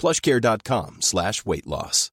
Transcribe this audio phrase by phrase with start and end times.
[0.00, 2.10] plushcare.com slash weight loss.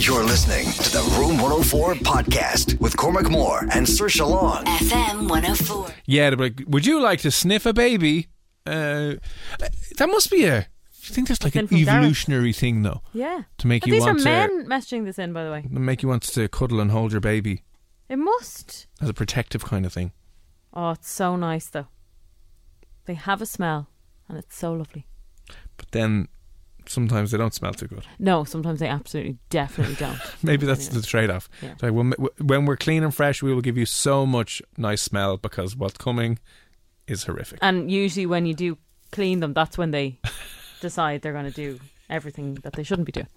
[0.00, 4.64] You're listening to the Room 104 podcast with Cormac Moore and Saoirse Long.
[4.64, 5.88] FM 104.
[6.06, 8.28] Yeah, they'd like, would you like to sniff a baby?
[8.66, 9.14] Uh,
[9.98, 10.60] that must be a.
[10.62, 11.98] Do you think that's like an Thing from Gareth.
[11.98, 13.02] evolutionary thing, though?
[13.12, 13.42] Yeah.
[13.58, 15.64] To make But you these want are to men messaging this in, by the way.
[15.70, 17.62] make you want to cuddle and hold your baby
[18.08, 18.86] It must.
[19.02, 20.12] as a protective kind of thing.
[20.72, 21.86] Oh, it's so nice though.
[23.04, 23.88] They have a smell,
[24.28, 25.06] and it's so lovely.
[25.76, 26.28] But then
[26.86, 28.06] sometimes they don't smell too good.
[28.18, 30.18] No, sometimes they absolutely, definitely don't.
[30.42, 31.48] Maybe that's the trade-off.
[31.62, 31.74] Yeah.
[31.82, 35.36] Like when, when we're clean and fresh, we will give you so much nice smell
[35.36, 36.38] because what's coming
[37.06, 37.58] is horrific.
[37.62, 38.78] And usually, when you do
[39.12, 40.18] clean them, that's when they
[40.80, 43.28] decide they're going to do everything that they shouldn't be doing.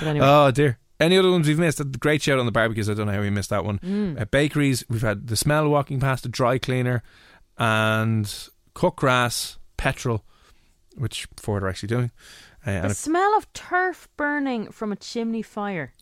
[0.00, 0.78] Anyway, Oh dear.
[1.00, 1.78] Any other ones we've missed?
[1.78, 2.88] The great shout on the barbecues.
[2.88, 3.80] I don't know how we missed that one.
[3.80, 4.20] Mm.
[4.20, 7.02] At bakeries, we've had the smell walking past the dry cleaner
[7.58, 8.32] and
[8.74, 10.24] cut grass, petrol,
[10.96, 12.10] which Ford are actually doing.
[12.64, 15.92] Uh, the a- smell of turf burning from a chimney fire.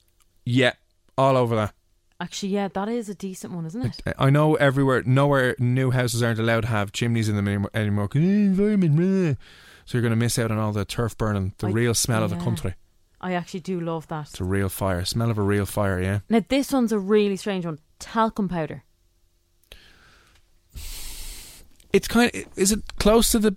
[0.45, 0.73] yeah,
[1.17, 1.75] all over that.
[2.21, 4.15] Actually, yeah, that is a decent one, isn't it?
[4.19, 8.09] I know everywhere, nowhere new houses aren't allowed to have chimneys in them anymore.
[8.15, 9.39] eh, environment.
[9.87, 12.23] So you're going to miss out on all the turf burning, the I- real smell
[12.23, 12.75] of the country.
[13.23, 14.29] I actually do love that.
[14.31, 15.05] It's a real fire.
[15.05, 16.21] Smell of a real fire, yeah.
[16.29, 17.79] Now, this one's a really strange one.
[17.99, 18.85] Talcum powder.
[21.93, 23.57] It's kind of, is it close to the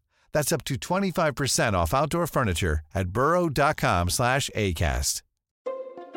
[0.33, 5.21] That's up to 25% off outdoor furniture at burrow.com slash ACAST.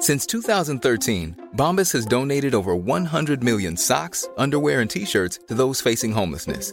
[0.00, 6.12] Since 2013, Bombas has donated over 100 million socks, underwear, and t-shirts to those facing
[6.12, 6.72] homelessness.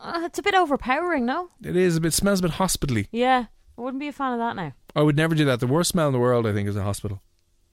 [0.00, 1.50] Uh, it's a bit overpowering, no?
[1.62, 3.08] It is a bit, smells a bit hospitally.
[3.10, 4.72] Yeah, I wouldn't be a fan of that now.
[4.96, 5.60] I would never do that.
[5.60, 7.20] The worst smell in the world, I think, is a hospital.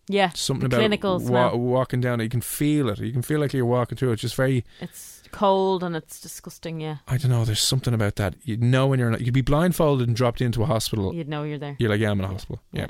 [0.08, 1.58] Yeah, Something about clinical wa- smell.
[1.60, 2.26] walking down it.
[2.26, 3.00] You can feel it.
[3.00, 4.14] You can feel like you're walking through it.
[4.14, 6.80] It's just very, It's cold and it's disgusting.
[6.80, 7.44] Yeah, I don't know.
[7.44, 8.36] There's something about that.
[8.44, 9.22] You know when you're not.
[9.22, 11.14] You'd be blindfolded and dropped into a hospital.
[11.16, 11.76] you'd know you're there.
[11.80, 12.62] You're like, yeah, I'm in a hospital.
[12.72, 12.82] Yeah.
[12.82, 12.88] Yeah.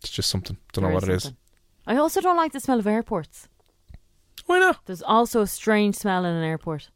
[0.00, 0.56] It's just something.
[0.72, 1.32] Don't There know what it is.
[1.86, 3.48] I also don't like the smell of airports.
[4.46, 4.80] Why not?
[4.86, 6.90] There's also a strange smell in an airport.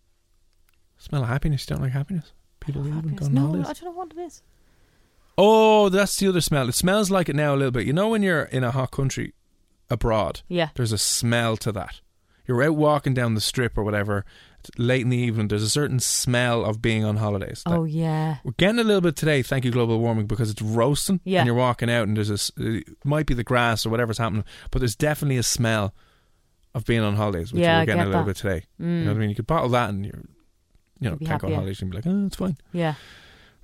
[0.98, 1.66] Smell of happiness.
[1.68, 2.32] You don't like happiness?
[2.60, 3.20] People leaving, Happiness.
[3.20, 3.66] going No, holidays.
[3.68, 4.42] I don't know what it is.
[5.36, 6.68] Oh, that's the other smell.
[6.68, 7.86] It smells like it now a little bit.
[7.86, 9.34] You know when you're in a hot country
[9.88, 10.70] abroad, Yeah.
[10.74, 12.00] there's a smell to that.
[12.46, 14.24] You're out walking down the strip or whatever,
[14.76, 17.62] late in the evening, there's a certain smell of being on holidays.
[17.66, 18.38] Oh yeah.
[18.42, 21.40] We're getting a little bit today, thank you, global warming, because it's roasting Yeah.
[21.40, 24.18] and you're walking out and there's a, s- it might be the grass or whatever's
[24.18, 25.94] happening, but there's definitely a smell
[26.74, 28.26] of being on holidays, which Yeah, we're I getting a little that.
[28.26, 28.64] bit today.
[28.80, 28.84] Mm.
[28.98, 29.30] You know what I mean?
[29.30, 30.22] You could bottle that and you're,
[31.00, 32.56] you know, can't go on holidays and be like, oh, it's fine.
[32.72, 32.94] Yeah.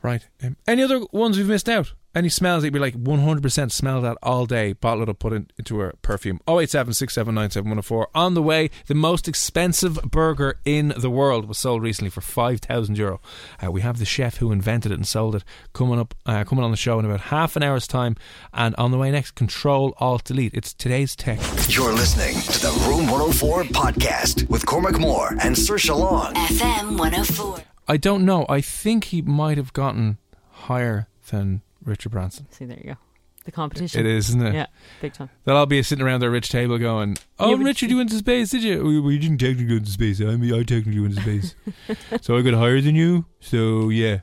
[0.03, 0.27] Right.
[0.43, 1.95] Um, any other ones we've missed out?
[2.15, 5.33] Any smells that you'd be like 100% smell that all day, bottle it up, put
[5.33, 6.39] it into a perfume?
[6.47, 12.11] 087 679 On the way, the most expensive burger in the world was sold recently
[12.11, 13.21] for 5,000 euro.
[13.61, 16.65] Uh, we have the chef who invented it and sold it coming up, uh, coming
[16.65, 18.15] on the show in about half an hour's time.
[18.53, 20.55] And on the way next, Control Alt Delete.
[20.55, 21.41] It's today's tech.
[21.69, 26.33] You're listening to the Room 104 podcast with Cormac Moore and Saoirse Long.
[26.35, 27.59] FM 104.
[27.89, 28.47] I don't know.
[28.49, 30.19] I think he might have gotten
[30.51, 32.47] higher than Richard Branson.
[32.51, 32.97] See, there you go.
[33.45, 34.01] The competition.
[34.01, 34.55] It is, isn't it?
[34.55, 34.67] Yeah,
[35.03, 35.29] big time.
[35.45, 38.09] They'll all be sitting around their rich table going, "Oh, Yeah, but- Richard, you went
[38.11, 39.03] to space, did you?
[39.03, 40.21] We, didn't technically go into space.
[40.23, 41.55] I mean, I technically went to space,
[42.23, 43.27] so I got higher than you.
[43.41, 44.21] So yeah,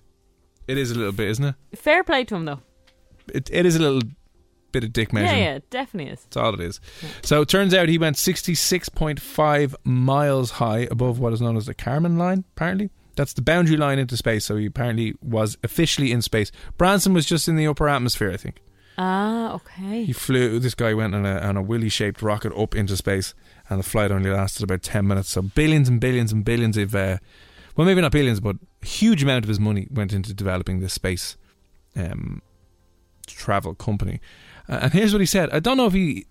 [0.67, 1.55] it is a little bit, isn't it?
[1.77, 2.61] Fair play to him, though.
[3.31, 4.01] It, it is a little
[4.71, 5.37] bit of dick measuring.
[5.39, 6.21] Yeah, yeah, it definitely is.
[6.23, 6.79] That's all it is.
[7.21, 11.75] So it turns out he went 66.5 miles high above what is known as the
[11.75, 12.89] Kármán line, apparently.
[13.15, 16.51] That's the boundary line into space, so he apparently was officially in space.
[16.77, 18.61] Branson was just in the upper atmosphere, I think.
[18.97, 20.03] Ah, okay.
[20.03, 20.59] He flew.
[20.59, 23.33] This guy went on a on a willy shaped rocket up into space,
[23.69, 25.29] and the flight only lasted about ten minutes.
[25.29, 27.17] So billions and billions and billions of, uh,
[27.75, 30.93] well, maybe not billions, but a huge amount of his money went into developing this
[30.93, 31.37] space
[31.95, 32.41] um,
[33.27, 34.19] travel company.
[34.69, 35.49] Uh, and here's what he said.
[35.51, 36.27] I don't know if he.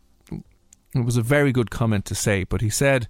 [0.94, 3.08] It was a very good comment to say, but he said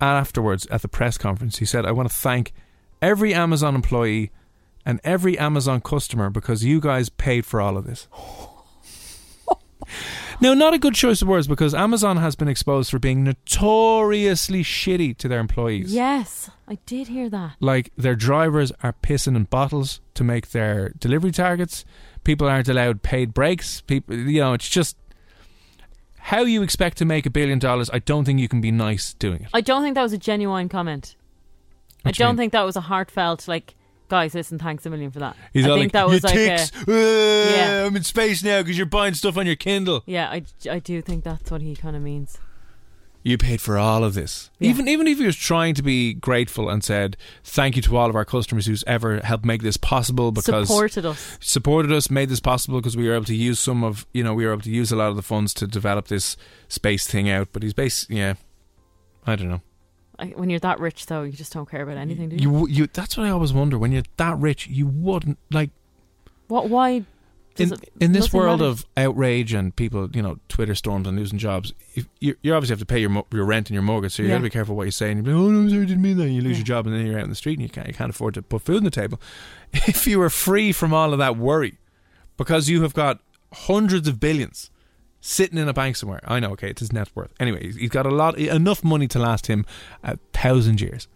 [0.00, 2.52] afterwards at the press conference, he said, "I want to thank
[3.00, 4.30] every Amazon employee."
[4.88, 8.06] And every Amazon customer because you guys paid for all of this.
[10.38, 14.62] Now, not a good choice of words because Amazon has been exposed for being notoriously
[14.62, 15.94] shitty to their employees.
[15.94, 17.56] Yes, I did hear that.
[17.58, 21.86] Like their drivers are pissing in bottles to make their delivery targets.
[22.24, 23.80] People aren't allowed paid breaks.
[23.80, 24.96] People, you know, it's just
[26.18, 27.88] how you expect to make a billion dollars.
[27.90, 29.48] I don't think you can be nice doing it.
[29.54, 31.16] I don't think that was a genuine comment.
[32.08, 32.36] I don't mean?
[32.36, 33.74] think that was a heartfelt like,
[34.08, 35.36] guys, listen, thanks a million for that.
[35.52, 36.72] He's I think like, that was like ticks.
[36.86, 37.86] a, Uh, Yeah.
[37.86, 40.02] I'm in space now because you're buying stuff on your Kindle.
[40.06, 42.38] yeah, I, I do think that's what he kind of means.
[43.22, 44.50] You paid for all of this.
[44.60, 44.70] Yeah.
[44.70, 48.08] Even even if he was trying to be grateful and said thank you to all
[48.08, 51.36] of our customers who's ever helped make this possible because Supported us.
[51.40, 54.32] supported us, made this possible because we were able to use some of you know
[54.32, 56.36] we were able to use a lot of the funds to develop this
[56.68, 57.48] space thing out.
[57.52, 58.34] But he's base yeah,
[59.26, 59.62] I don't know.
[60.18, 62.50] I, when you're that rich, though, you just don't care about anything, do you?
[62.60, 65.70] You you that's what I always wonder when you're that rich you wouldn't like
[66.48, 66.68] what?
[66.68, 67.04] Why?
[67.58, 68.80] In, it, in this world matters?
[68.80, 72.72] of outrage and people, you know, Twitter storms and losing jobs, if you, you obviously
[72.74, 74.50] have to pay your mo- your rent and your mortgage, so you got to be
[74.50, 75.10] careful what you say.
[75.10, 76.24] And you're like, oh no, sorry, I didn't mean that.
[76.24, 76.58] And you lose Yeah.
[76.58, 78.34] your job, and then you're out in the street and you can't you can't afford
[78.34, 79.20] to put food on the table.
[79.72, 81.78] If you were free from all of that worry,
[82.36, 83.20] because you have got
[83.52, 84.70] hundreds of billions
[85.26, 86.20] sitting in a bank somewhere.
[86.24, 87.32] I know, okay, it's his net worth.
[87.40, 89.64] Anyway, he's- he's got a lot enough money to last him
[90.02, 91.08] a thousand years.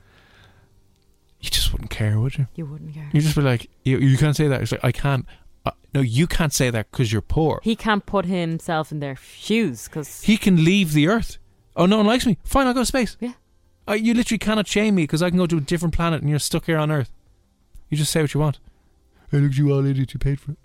[1.41, 2.49] You just wouldn't care, would you?
[2.55, 3.09] You wouldn't care.
[3.12, 4.61] You just be like, you, you can't say that.
[4.62, 5.25] It's like I can't.
[5.65, 7.61] Uh, no, you can't say that because you're poor.
[7.62, 11.39] He can't put himself in their shoes because He can leave the Earth.
[11.77, 12.37] Oh, no one likes me.
[12.45, 13.17] Fine, I'll go to space.
[13.21, 13.33] Yeah.
[13.89, 16.29] Uh, you literally cannot shame me because I can go to a different planet and
[16.29, 17.11] you're stuck here on Earth.
[17.89, 18.59] You just say what you want.
[19.33, 20.12] I looked you all idiot.
[20.12, 20.59] You paid for it.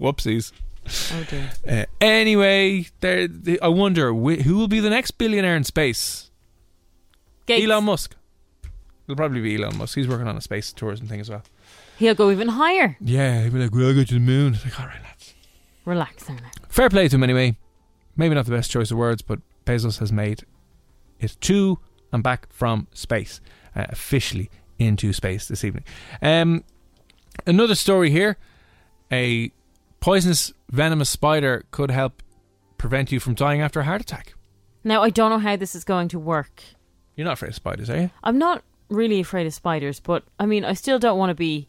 [0.00, 0.52] Whoopsies.
[0.88, 1.50] Oh dear.
[1.68, 3.28] Uh, anyway, there.
[3.28, 6.30] The, I wonder wh- who will be the next billionaire in space.
[7.46, 7.64] Gates.
[7.66, 8.14] Elon Musk.
[9.06, 9.94] It'll probably be Elon Musk.
[9.94, 11.42] He's working on a space tourism thing as well.
[11.98, 12.96] He'll go even higher.
[13.00, 15.34] Yeah, he'll be like, "We'll go to the moon." It's like, all right, lads.
[15.84, 16.30] Relax.
[16.68, 17.56] Fair play to him anyway.
[18.16, 20.44] Maybe not the best choice of words, but Bezos has made
[21.20, 21.78] it to
[22.12, 23.40] and back from space,
[23.74, 25.84] uh, officially into space this evening.
[26.22, 26.64] Um,
[27.46, 28.36] another story here:
[29.10, 29.50] a
[30.00, 32.22] poisonous, venomous spider could help
[32.76, 34.34] prevent you from dying after a heart attack.
[34.84, 36.62] Now I don't know how this is going to work.
[37.16, 38.10] You're not afraid of spiders, are you?
[38.22, 41.68] I'm not really afraid of spiders, but I mean, I still don't want to be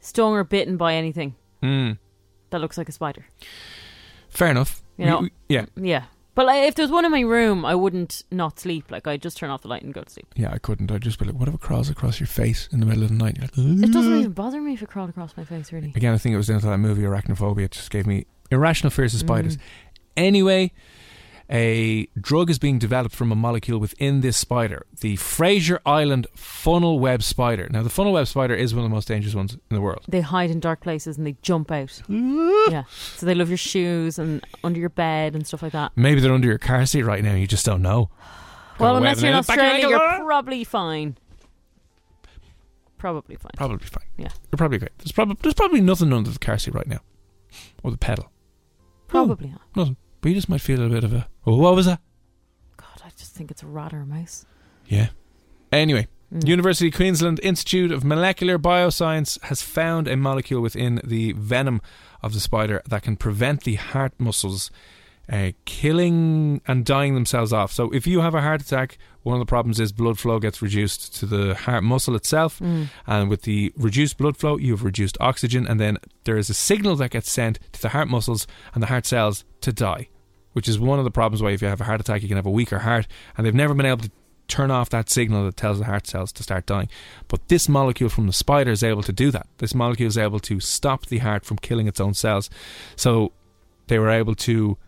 [0.00, 1.92] stung or bitten by anything Hmm.
[2.50, 3.26] that looks like a spider.
[4.28, 4.82] Fair enough.
[4.96, 6.04] You know- yeah, Yeah.
[6.38, 8.92] But like, if there was one in my room, I wouldn't not sleep.
[8.92, 10.32] Like I'd just turn off the light and go to sleep.
[10.36, 10.52] yeah.
[10.52, 10.88] I couldn't.
[10.92, 13.08] I'd just be like, what if it crawls across your face in the middle of
[13.08, 13.38] the night?
[13.38, 15.72] You're like, It doesn't even bother me if it crawled across my face.
[15.72, 15.92] Really.
[15.96, 17.64] Again, I think it was down to that movie Arachnophobia.
[17.64, 19.56] It just gave me irrational fears of spiders.
[19.56, 19.60] Mm.
[20.16, 20.70] Anyway,
[21.50, 27.00] a drug is being developed from a molecule within this spider, the Fraser Island funnel
[27.00, 27.68] web spider.
[27.70, 30.04] Now, the funnel web spider is one of the most dangerous ones in the world.
[30.08, 32.02] They hide in dark places and they jump out.
[32.08, 32.84] yeah.
[32.90, 35.92] So they love your shoes and under your bed and stuff like that.
[35.96, 37.34] Maybe they're under your car seat right now.
[37.34, 38.10] You just don't know.
[38.78, 39.46] Well, Got a unless you're in in it.
[39.46, 41.16] Back your Australia, you're probably fine.
[42.98, 43.52] Probably fine.
[43.56, 44.06] Probably fine.
[44.16, 44.28] Yeah.
[44.52, 44.92] You're probably great.
[44.98, 47.00] There's probably there's probably nothing under the car seat right now,
[47.82, 48.30] or the pedal.
[49.06, 49.60] Probably not.
[49.74, 49.96] Nothing.
[50.20, 51.28] But you just might feel a bit of a.
[51.46, 52.00] Oh, what was that?
[52.76, 54.44] God, I just think it's a rat or a mouse.
[54.86, 55.08] Yeah.
[55.72, 56.46] Anyway, Mm.
[56.46, 61.80] University of Queensland Institute of Molecular Bioscience has found a molecule within the venom
[62.22, 64.70] of the spider that can prevent the heart muscles
[65.30, 67.72] uh, killing and dying themselves off.
[67.72, 70.62] So, if you have a heart attack, one of the problems is blood flow gets
[70.62, 72.60] reduced to the heart muscle itself,
[73.06, 76.54] and with the reduced blood flow, you have reduced oxygen, and then there is a
[76.54, 80.08] signal that gets sent to the heart muscles and the heart cells to die
[80.58, 82.36] which is one of the problems why if you have a heart attack you can
[82.36, 83.06] have a weaker heart.
[83.36, 84.10] And they've never been able to
[84.48, 86.88] turn off that signal that tells the heart cells to start dying.
[87.28, 89.46] But this molecule from the spider is able to do that.
[89.58, 92.50] This molecule is able to stop the heart from killing its own cells.
[92.96, 93.32] So
[93.86, 94.78] they were able to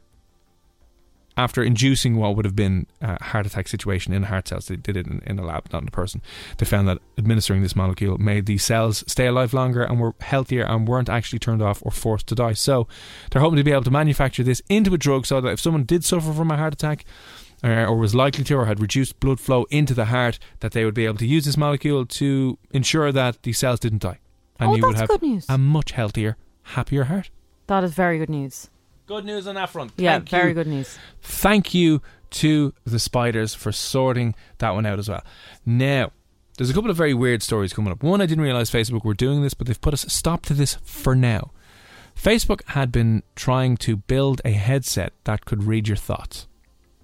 [1.45, 4.97] after inducing what would have been a heart attack situation in heart cells they did
[4.97, 6.21] it in, in a lab not in a person.
[6.59, 10.65] They found that administering this molecule made the cells stay alive longer and were healthier
[10.65, 12.53] and weren't actually turned off or forced to die.
[12.53, 12.87] So
[13.31, 15.85] they're hoping to be able to manufacture this into a drug so that if someone
[15.85, 17.05] did suffer from a heart attack
[17.65, 20.85] uh, or was likely to or had reduced blood flow into the heart that they
[20.85, 24.19] would be able to use this molecule to ensure that the cells didn't die.
[24.59, 25.11] And Oh, you would have
[25.49, 26.37] a much healthier
[26.75, 27.31] happier heart.
[27.67, 28.69] That is very good news.
[29.11, 30.55] Good news on that front Yeah, Thank very you.
[30.55, 30.99] good news.
[31.21, 32.01] Thank you
[32.31, 35.23] to the spiders for sorting that one out as well.
[35.67, 36.13] Now,
[36.57, 38.03] there's a couple of very weird stories coming up.
[38.05, 40.77] One, I didn't realize Facebook were doing this, but they've put a stop to this
[40.85, 41.51] for now.
[42.15, 46.47] Facebook had been trying to build a headset that could read your thoughts.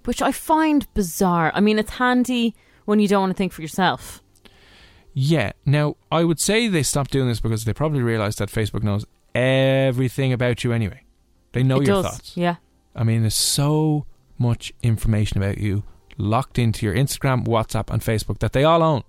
[0.04, 1.50] Which I find bizarre.
[1.54, 4.22] I mean, it's handy when you don't want to think for yourself.
[5.12, 5.52] Yeah.
[5.64, 9.06] Now, I would say they stopped doing this because they probably realized that Facebook knows
[9.34, 11.00] everything about you anyway.
[11.56, 12.04] They know it your does.
[12.12, 12.36] thoughts.
[12.36, 12.56] Yeah.
[12.94, 14.06] I mean, there's so
[14.38, 15.84] much information about you
[16.18, 19.02] locked into your Instagram, WhatsApp, and Facebook that they all own.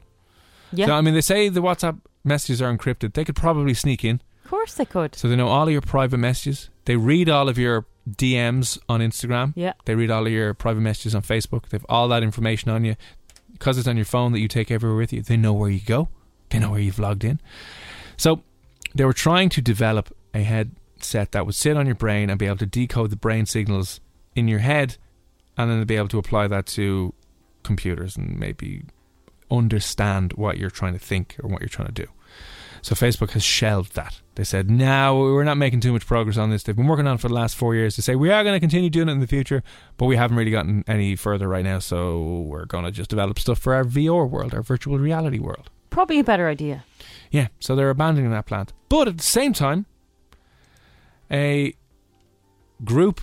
[0.72, 0.88] Yeah.
[0.88, 3.14] So, I mean, they say the WhatsApp messages are encrypted.
[3.14, 4.22] They could probably sneak in.
[4.44, 5.16] of course they could.
[5.16, 6.70] So they know all of your private messages.
[6.86, 9.54] They read all of your DMs on Instagram.
[9.56, 9.74] Yeah.
[9.86, 11.70] They read all of your private messages on Facebook.
[11.70, 12.96] They've all that information on you.
[13.52, 15.80] Because it's on your phone that you take everywhere with you, they know where you
[15.80, 16.10] go.
[16.50, 17.40] They know where you've logged in.
[18.16, 18.44] So
[18.94, 20.44] they were trying to develop a
[20.98, 24.00] headset that would sit on your brain and be able to decode the brain signals
[24.36, 24.98] in your head
[25.56, 27.14] and then be able to apply that to
[27.64, 28.84] computers and maybe
[29.52, 32.08] understand what you're trying to think or what you're trying to do.
[32.82, 34.22] So Facebook has shelved that.
[34.36, 36.64] They said, no, we're not making too much progress on this.
[36.64, 38.56] They've been working on it for the last four years to say we are going
[38.56, 39.62] to continue doing it in the future,
[39.98, 41.80] but we haven't really gotten any further right now.
[41.80, 45.70] So we're going to just develop stuff for our VR world, our virtual reality world.
[45.90, 46.86] Probably a better idea.
[47.32, 48.74] Yeah, so they're abandoning that plant.
[48.90, 49.86] But at the same time,
[51.32, 51.74] a
[52.84, 53.22] group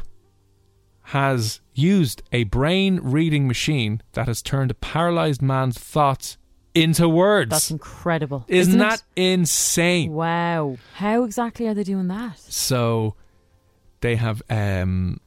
[1.09, 6.39] has used a brain reading machine that has turned a paralyzed man's thoughts
[6.75, 7.51] into words.
[7.51, 8.45] That's incredible.
[8.49, 10.13] Isn't, Isn't that insane?
[10.13, 10.77] Wow.
[10.95, 12.39] How exactly are they doing that?
[12.39, 13.15] So
[14.01, 15.21] they have um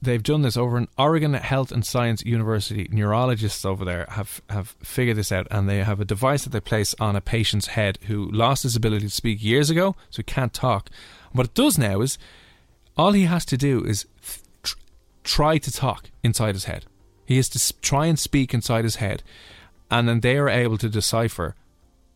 [0.00, 2.88] they've done this over in Oregon Health and Science University.
[2.90, 6.60] Neurologists over there have have figured this out and they have a device that they
[6.60, 10.22] place on a patient's head who lost his ability to speak years ago, so he
[10.22, 10.90] can't talk.
[11.32, 12.18] What it does now is
[12.96, 14.06] all he has to do is
[15.24, 16.86] try to talk inside his head.
[17.26, 19.22] He has to try and speak inside his head,
[19.90, 21.54] and then they are able to decipher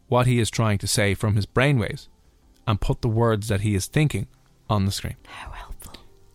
[0.09, 2.09] what he is trying to say from his brainwaves
[2.67, 4.27] and put the words that he is thinking
[4.69, 5.17] on the screen.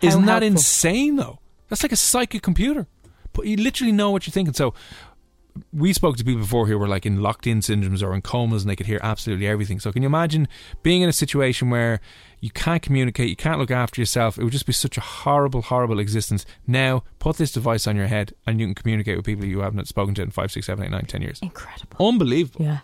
[0.02, 0.48] Isn't that helpful.
[0.48, 1.40] insane, though?
[1.70, 2.88] That's like a psychic computer.
[3.34, 4.54] But you literally know what you're thinking.
[4.54, 4.74] So
[5.74, 8.64] we spoke to people before who were like in locked in syndromes or in comas
[8.64, 9.80] and they could hear absolutely everything.
[9.80, 10.48] So can you imagine
[10.84, 12.00] being in a situation where
[12.40, 14.38] you can't communicate, you can't look after yourself?
[14.38, 16.46] It would just be such a horrible, horrible existence.
[16.66, 19.88] Now put this device on your head and you can communicate with people you haven't
[19.88, 21.40] spoken to in five, six, seven, eight, nine, ten years.
[21.42, 22.08] Incredible.
[22.08, 22.64] Unbelievable.
[22.64, 22.80] Yeah.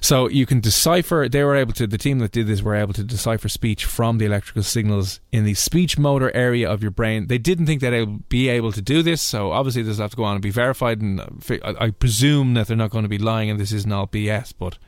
[0.00, 1.28] So you can decipher.
[1.28, 1.86] They were able to.
[1.86, 5.44] The team that did this were able to decipher speech from the electrical signals in
[5.44, 7.26] the speech motor area of your brain.
[7.28, 9.22] They didn't think that they would be able to do this.
[9.22, 11.00] So obviously this will have to go on and be verified.
[11.00, 11.26] And uh,
[11.64, 14.52] I I presume that they're not going to be lying and this isn't all BS.
[14.58, 14.78] But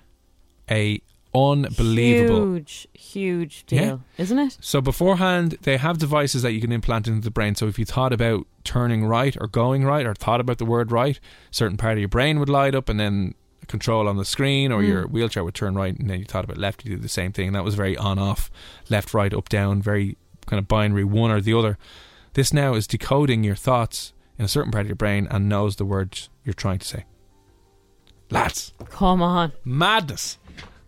[0.70, 1.00] a
[1.34, 2.54] unbelievable.
[2.54, 3.96] Huge, huge deal, Yeah.
[4.18, 4.56] isn't it?
[4.60, 7.54] So beforehand, they have devices that you can implant into the brain.
[7.54, 10.92] So if you thought about turning right or going right, or thought about the word
[10.92, 11.18] right,
[11.50, 13.34] certain part of your brain would light up, and then
[13.68, 16.58] control on the screen, or your wheelchair would turn right, and then you thought about
[16.58, 17.48] left, you do the same thing.
[17.48, 18.50] And that was very on-off,
[18.90, 20.16] left, right, up, down, very
[20.46, 21.78] kind of binary, one or the other.
[22.34, 25.76] This now is decoding your thoughts in a certain part of your brain and knows
[25.76, 27.04] the words you're trying to say.
[28.30, 29.52] Lads Come on.
[29.64, 30.38] madness.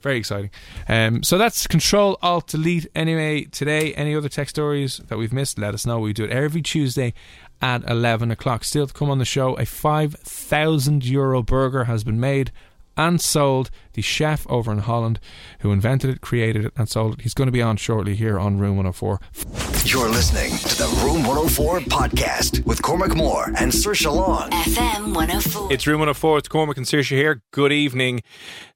[0.01, 0.51] Very exciting.
[0.89, 2.87] Um, so that's Control Alt Delete.
[2.95, 5.99] Anyway, today, any other tech stories that we've missed, let us know.
[5.99, 7.13] We do it every Tuesday
[7.61, 8.63] at 11 o'clock.
[8.63, 12.53] Still to come on the show, a 5,000 euro burger has been made
[12.97, 15.21] and sold, the chef over in Holland
[15.61, 17.21] who invented it, created it, and sold it.
[17.23, 19.21] He's going to be on shortly here on Room 104.
[19.85, 24.51] You're listening to the Room 104 podcast with Cormac Moore and Saoirse Long.
[24.51, 25.73] FM 104.
[25.73, 26.39] It's Room 104.
[26.39, 27.43] It's Cormac and Saoirse here.
[27.53, 28.23] Good evening.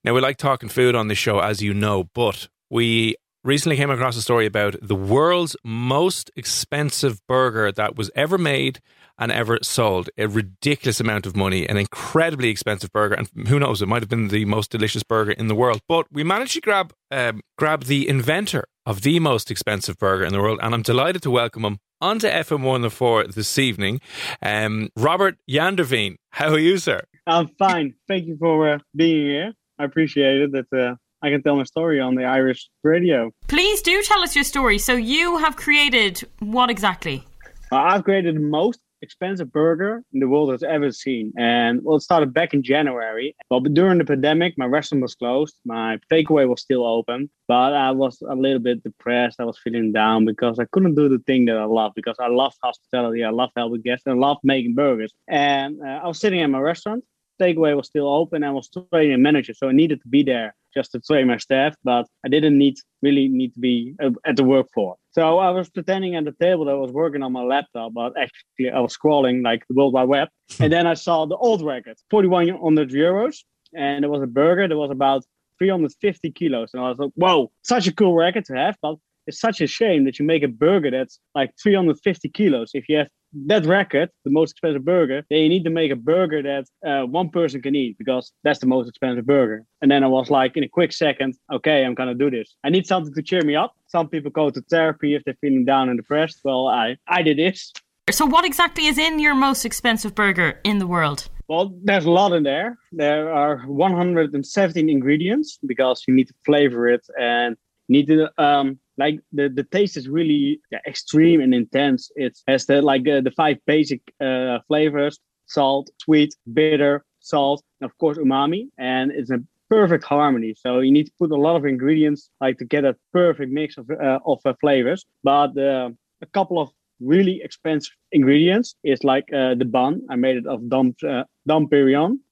[0.04, 3.90] Now, we like talking food on this show, as you know, but we recently came
[3.90, 8.80] across a story about the world's most expensive burger that was ever made
[9.20, 10.10] and ever sold.
[10.18, 14.08] A ridiculous amount of money, an incredibly expensive burger, and who knows, it might have
[14.08, 15.82] been the most delicious burger in the world.
[15.86, 20.32] But we managed to grab um, grab the inventor of the most expensive burger in
[20.32, 24.00] the world, and I'm delighted to welcome him onto FM 104 this evening.
[24.40, 27.02] Um, Robert Janderveen, how are you, sir?
[27.26, 27.94] I'm fine.
[28.08, 29.52] Thank you for uh, being here.
[29.78, 33.30] I appreciate it that uh, I can tell my story on the Irish radio.
[33.48, 34.78] Please do tell us your story.
[34.78, 37.24] So you have created what exactly?
[37.70, 41.32] Uh, I've created the most expensive burger in the world has ever seen.
[41.38, 43.34] And well, it started back in January.
[43.50, 45.56] Well, but during the pandemic, my restaurant was closed.
[45.64, 49.40] My takeaway was still open, but I was a little bit depressed.
[49.40, 52.28] I was feeling down because I couldn't do the thing that I love because I
[52.28, 53.24] love hospitality.
[53.24, 55.12] I love helping guests and I love making burgers.
[55.28, 57.04] And uh, I was sitting in my restaurant.
[57.40, 58.44] Takeaway was still open.
[58.44, 61.38] I was training a manager, so I needed to be there just to train my
[61.38, 64.96] staff, but I didn't need really need to be uh, at the work floor.
[65.12, 68.12] So I was pretending at the table that I was working on my laptop, but
[68.16, 70.28] actually I was scrolling like the World Wide Web.
[70.60, 73.38] and then I saw the old record, 4100 euros,
[73.74, 75.24] and there was a burger that was about
[75.58, 76.70] 350 kilos.
[76.72, 78.96] And I was like, whoa, such a cool record to have, but
[79.30, 82.72] it's such a shame that you make a burger that's like 350 kilos.
[82.74, 83.08] If you have
[83.46, 87.06] that record, the most expensive burger, then you need to make a burger that uh,
[87.06, 89.64] one person can eat because that's the most expensive burger.
[89.82, 92.56] And then I was like, in a quick second, okay, I'm gonna do this.
[92.64, 93.72] I need something to cheer me up.
[93.86, 96.40] Some people go to therapy if they're feeling down and depressed.
[96.44, 97.72] Well, I I did this.
[98.10, 101.28] So, what exactly is in your most expensive burger in the world?
[101.46, 102.78] Well, there's a lot in there.
[102.92, 107.56] There are 117 ingredients because you need to flavor it and
[107.88, 110.60] need to um, like the, the taste is really
[110.92, 112.02] extreme and intense.
[112.26, 115.14] It has the like uh, the five basic uh, flavors:
[115.46, 116.94] salt, sweet, bitter,
[117.32, 120.52] salt, and of course umami, and it's a perfect harmony.
[120.64, 123.78] So you need to put a lot of ingredients like to get a perfect mix
[123.78, 125.00] of uh, of uh, flavors.
[125.22, 125.90] But uh,
[126.26, 126.68] a couple of
[127.14, 130.02] really expensive ingredients is like uh, the bun.
[130.10, 131.66] I made it of Dom uh, Dom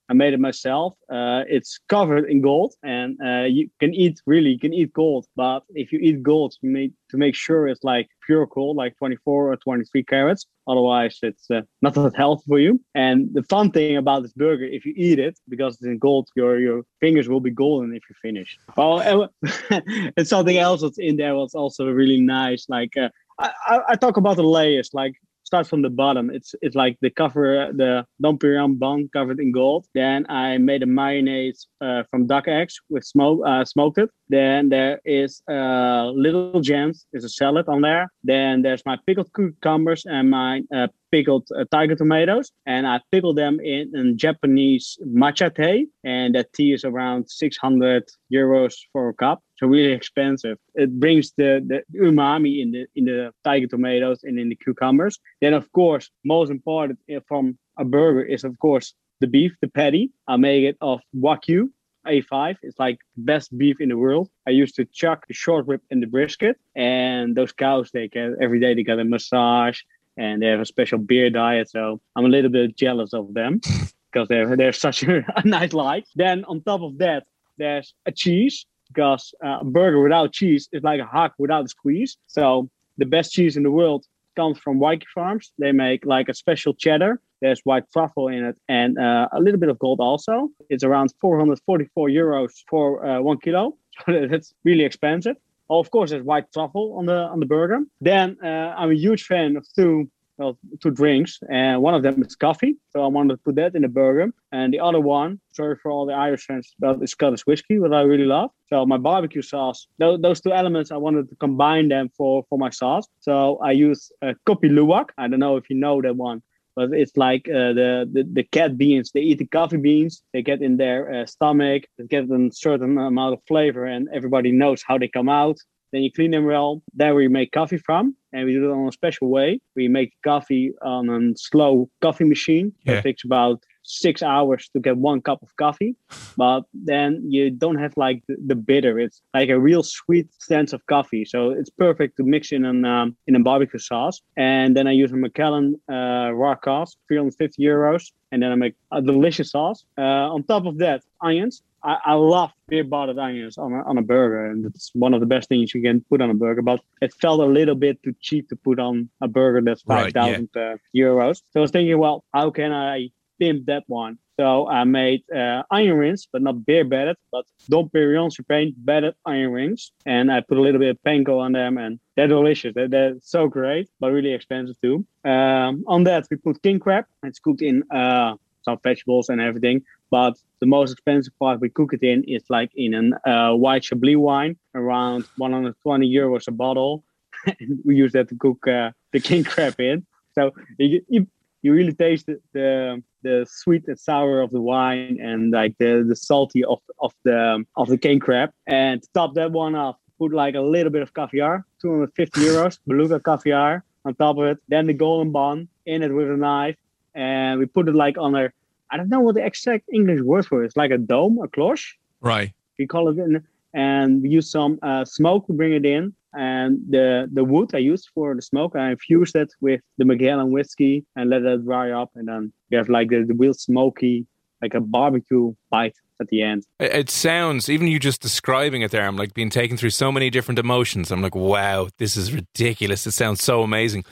[0.08, 0.94] I made it myself.
[1.10, 5.26] Uh, it's covered in gold, and uh, you can eat really you can eat gold.
[5.36, 8.96] But if you eat gold, you need to make sure it's like pure gold, like
[8.96, 10.46] 24 or 23 carats.
[10.66, 12.80] Otherwise, it's uh, not that healthy for you.
[12.94, 16.28] And the fun thing about this burger, if you eat it because it's in gold,
[16.36, 18.58] your your fingers will be golden if you finish.
[18.76, 19.30] Well,
[20.16, 22.66] and something else that's in there was also really nice.
[22.68, 25.14] Like uh, I, I, I talk about the layers, like
[25.48, 26.24] start from the bottom.
[26.36, 27.50] It's it's like the cover,
[27.82, 29.82] the Dom Perignon bun covered in gold.
[29.94, 34.10] Then I made a mayonnaise uh, from duck eggs with smoke, uh, smoked it.
[34.28, 36.96] Then there is uh, little gems.
[37.10, 38.04] There's a salad on there.
[38.22, 42.52] Then there's my pickled cucumbers and my uh, pickled uh, tiger tomatoes.
[42.66, 45.88] And I pickle them in, in Japanese matcha tea.
[46.04, 50.56] And that tea is around 600 euros for a cup so really expensive.
[50.74, 55.18] It brings the, the umami in the in the tiger tomatoes and in the cucumbers.
[55.40, 59.68] Then of course, most important eh, from a burger is of course the beef, the
[59.68, 60.12] patty.
[60.28, 61.70] I make it of Wagyu
[62.06, 62.56] A5.
[62.62, 64.28] It's like best beef in the world.
[64.46, 68.30] I used to chuck the short rib in the brisket, and those cows they get
[68.40, 69.80] every day they get a massage
[70.18, 71.70] and they have a special beer diet.
[71.70, 73.60] So I'm a little bit jealous of them
[74.12, 76.04] because they're they're such a, a nice life.
[76.16, 77.24] Then on top of that,
[77.56, 81.68] there's a cheese because uh, a burger without cheese is like a hug without a
[81.68, 82.16] squeeze.
[82.26, 84.04] So the best cheese in the world
[84.36, 85.52] comes from Wyke Farms.
[85.58, 87.20] They make like a special cheddar.
[87.40, 90.48] There's white truffle in it and uh, a little bit of gold also.
[90.70, 93.76] It's around 444 euros for uh, one kilo.
[94.06, 95.36] So that's really expensive.
[95.70, 97.80] Oh, of course, there's white truffle on the on the burger.
[98.00, 102.22] Then uh, I'm a huge fan of two well, two drinks, and one of them
[102.22, 102.76] is coffee.
[102.90, 104.32] So I wanted to put that in the burger.
[104.52, 107.92] And the other one, sorry for all the Irish fans, but it's Scottish whiskey, what
[107.92, 108.50] I really love.
[108.68, 112.58] So my barbecue sauce, those, those two elements, I wanted to combine them for for
[112.58, 113.06] my sauce.
[113.20, 115.06] So I use a Kopi Luwak.
[115.18, 116.42] I don't know if you know that one,
[116.78, 119.10] but it's like uh, the, the, the cat beans.
[119.10, 120.22] They eat the coffee beans.
[120.32, 121.82] They get in their uh, stomach.
[121.96, 125.58] They get a certain amount of flavor, and everybody knows how they come out.
[125.90, 126.80] Then you clean them well.
[126.94, 129.60] There we make coffee from, and we do it on a special way.
[129.74, 132.72] We make coffee on a slow coffee machine.
[132.84, 132.98] Yeah.
[132.98, 135.96] It takes about six hours to get one cup of coffee,
[136.36, 138.98] but then you don't have like the, the bitter.
[138.98, 141.24] It's like a real sweet sense of coffee.
[141.24, 144.20] So it's perfect to mix in an um, in a barbecue sauce.
[144.36, 148.74] And then I use a Macallan uh, Rare Cask, 350 euros, and then I make
[148.92, 149.84] a delicious sauce.
[149.96, 151.62] Uh, on top of that, onions.
[151.84, 155.20] I, I love beer bottled onions on a, on a burger, and it's one of
[155.20, 156.60] the best things you can put on a burger.
[156.60, 160.12] But it felt a little bit too cheap to put on a burger that's Right,
[160.56, 160.72] yeah.
[160.72, 161.36] uh, euros.
[161.52, 164.18] So I was thinking, well, how can I pimp that one?
[164.38, 169.16] So I made uh, onion rings, but not beer battered, but Dom Perignon champagne battered
[169.26, 172.72] iron rings, and I put a little bit of panko on them, and they're delicious.
[172.74, 175.04] They're, they're so great, but really expensive too.
[175.24, 177.06] Um, on that, we put king crab.
[177.24, 179.82] It's cooked in uh, some vegetables and everything.
[180.10, 183.84] But the most expensive part we cook it in is like in an uh, white
[183.84, 187.04] Chablis wine, around 120 euros a bottle.
[187.84, 190.06] we use that to cook uh, the king crab in.
[190.34, 191.26] So you, you
[191.62, 196.04] you really taste the, the the sweet and sour of the wine and like the
[196.06, 198.50] the salty of of the of the king crab.
[198.66, 202.78] And to top that one off, put like a little bit of caviar, 250 euros,
[202.86, 204.58] beluga caviar on top of it.
[204.68, 206.76] Then the golden bun in it with a knife,
[207.14, 208.50] and we put it like on a
[208.90, 210.66] I don't know what the exact English word for it.
[210.66, 212.52] It's like a dome, a cloche Right.
[212.78, 216.78] we call it in, and we use some uh, smoke to bring it in and
[216.88, 221.04] the the wood i used for the smoke i infused it with the Macallan whiskey
[221.16, 224.26] and let it dry up and then you have like the, the real smoky
[224.60, 228.90] like a barbecue bite at the end It it sounds, even you just describing it
[228.90, 231.10] there, I'm like being taken through so many different emotions.
[231.12, 233.06] I'm like, wow, this is ridiculous.
[233.06, 234.04] It sounds so amazing.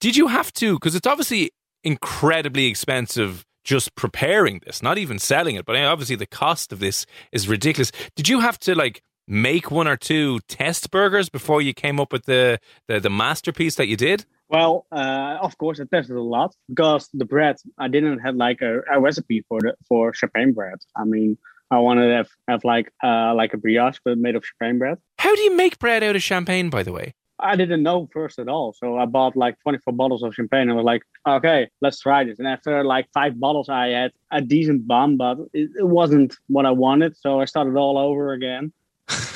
[0.00, 1.52] Did you have to, because it's obviously
[1.84, 7.06] incredibly expensive just preparing this, not even selling it, but obviously the cost of this
[7.30, 7.92] is ridiculous.
[8.16, 12.12] Did you have to like make one or two test burgers before you came up
[12.12, 12.58] with the,
[12.88, 14.24] the, the masterpiece that you did?
[14.48, 18.60] well uh, of course i tested a lot because the bread i didn't have like
[18.60, 21.38] a, a recipe for the for champagne bread i mean
[21.70, 24.98] i wanted to have, have like uh like a brioche but made of champagne bread
[25.22, 27.14] How do you make bread out of champagne, by the way?
[27.38, 28.72] I didn't know first at all.
[28.72, 32.40] So I bought like 24 bottles of champagne and was like, okay, let's try this.
[32.40, 36.66] And after like five bottles, I had a decent bomb, but it, it wasn't what
[36.66, 37.16] I wanted.
[37.16, 38.72] So I started all over again.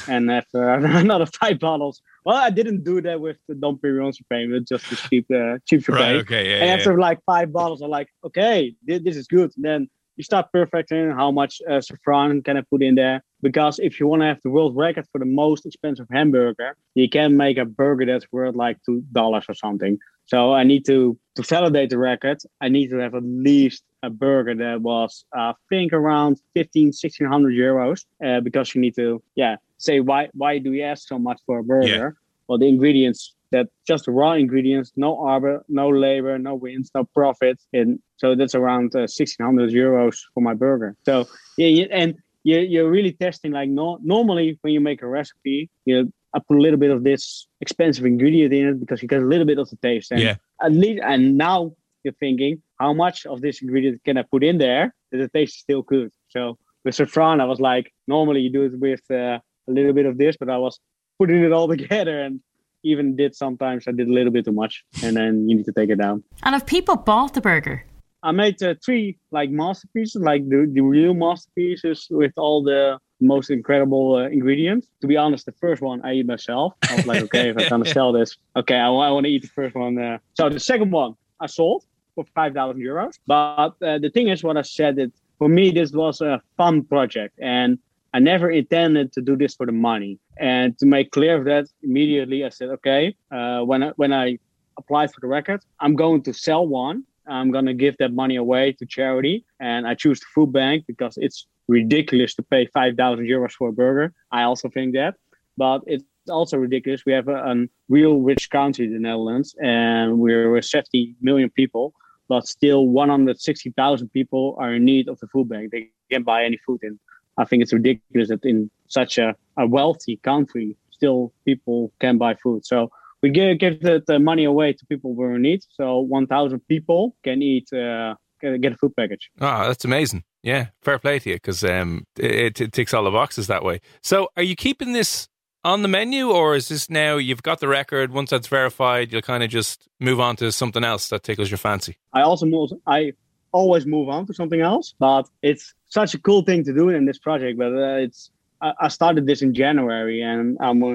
[0.09, 4.53] And after another five bottles, well, I didn't do that with the Dom Perignon champagne,
[4.53, 6.17] with just the cheap, uh, cheap champagne.
[6.17, 6.65] okay, yeah.
[6.65, 9.53] and after like five bottles, I'm like, okay, thi- this is good.
[9.57, 13.23] Then you start perfecting how much uh, saffron can I put in there.
[13.43, 17.09] Because if you want to have the world record for the most expensive hamburger, you
[17.09, 19.99] can make a burger that's worth like two dollars or something.
[20.25, 22.39] So I need to to validate the record.
[22.61, 26.89] I need to have at least a burger that was, uh, I think, around 15,
[26.89, 28.05] 1600 euros.
[28.25, 31.59] Uh, because you need to, yeah, say why why do we ask so much for
[31.59, 32.17] a burger?
[32.49, 37.61] Well, the ingredients that just raw ingredients, no arbor, no labor, no wins, no profit,
[37.73, 40.97] and so that's around uh, 1600 euros for my burger.
[41.05, 45.07] So yeah, yeah and you, you're really testing like no, normally when you make a
[45.07, 49.09] recipe, you I put a little bit of this expensive ingredient in it because you
[49.09, 50.13] get a little bit of the taste.
[50.13, 50.37] And Yeah.
[50.61, 54.59] At least, and now you're thinking, how much of this ingredient can I put in
[54.59, 56.13] there that the taste is still good?
[56.29, 60.07] So with saffron, I was like, normally you do it with uh, a little bit
[60.07, 60.79] of this, but I was
[61.19, 62.41] putting it all together and
[62.85, 65.73] even did sometimes I did a little bit too much, and then you need to
[65.73, 66.23] take it down.
[66.45, 67.85] And if people bought the burger,
[68.23, 73.51] I made uh, three like masterpieces, like the, the real masterpieces with all the most
[73.51, 74.89] incredible uh, ingredients.
[75.01, 76.75] To be honest, the first one I eat myself.
[76.89, 79.49] I was like, okay, if I'm gonna sell this, okay, I, want to eat the
[79.49, 79.99] first one.
[79.99, 80.19] Uh.
[80.35, 83.15] So the second one I sold for five thousand euros.
[83.27, 86.85] But uh, the thing is, what I said that for me this was a fun
[86.85, 87.79] project, and
[88.17, 90.19] I never intended to do this for the money.
[90.39, 94.39] And to make clear of that, immediately I said, okay, uh, when I, when I
[94.79, 97.05] applied for the record, I'm going to sell one.
[97.27, 99.45] I'm going to give that money away to charity.
[99.61, 103.73] And I choose the food bank because it's ridiculous to pay 5,000 euros for a
[103.73, 104.15] burger.
[104.33, 105.17] I also think that.
[105.59, 107.05] But it's also ridiculous.
[107.05, 111.93] We have a, a real rich country, the Netherlands, and we're 70 million people.
[112.29, 115.71] But still, 160,000 people are in need of the food bank.
[115.71, 116.99] They can't buy any food in.
[117.37, 122.35] I think it's ridiculous that in such a, a wealthy country, still people can buy
[122.35, 122.65] food.
[122.65, 122.91] So
[123.23, 125.63] we give, give the, the money away to people who in need.
[125.71, 129.31] So 1,000 people can eat, uh, get, get a food package.
[129.41, 130.25] Oh, that's amazing.
[130.43, 133.81] Yeah, fair play to you because um, it, it ticks all the boxes that way.
[134.01, 135.29] So, are you keeping this
[135.65, 138.13] on the menu, or is this now you've got the record?
[138.13, 141.59] Once that's verified, you'll kind of just move on to something else that tickles your
[141.59, 141.99] fancy.
[142.13, 143.15] I also move, I
[143.61, 147.07] always move on to something else, but it's such a cool thing to do in
[147.07, 147.55] this project.
[147.59, 150.93] But uh, it's I, I started this in January, and I'm uh,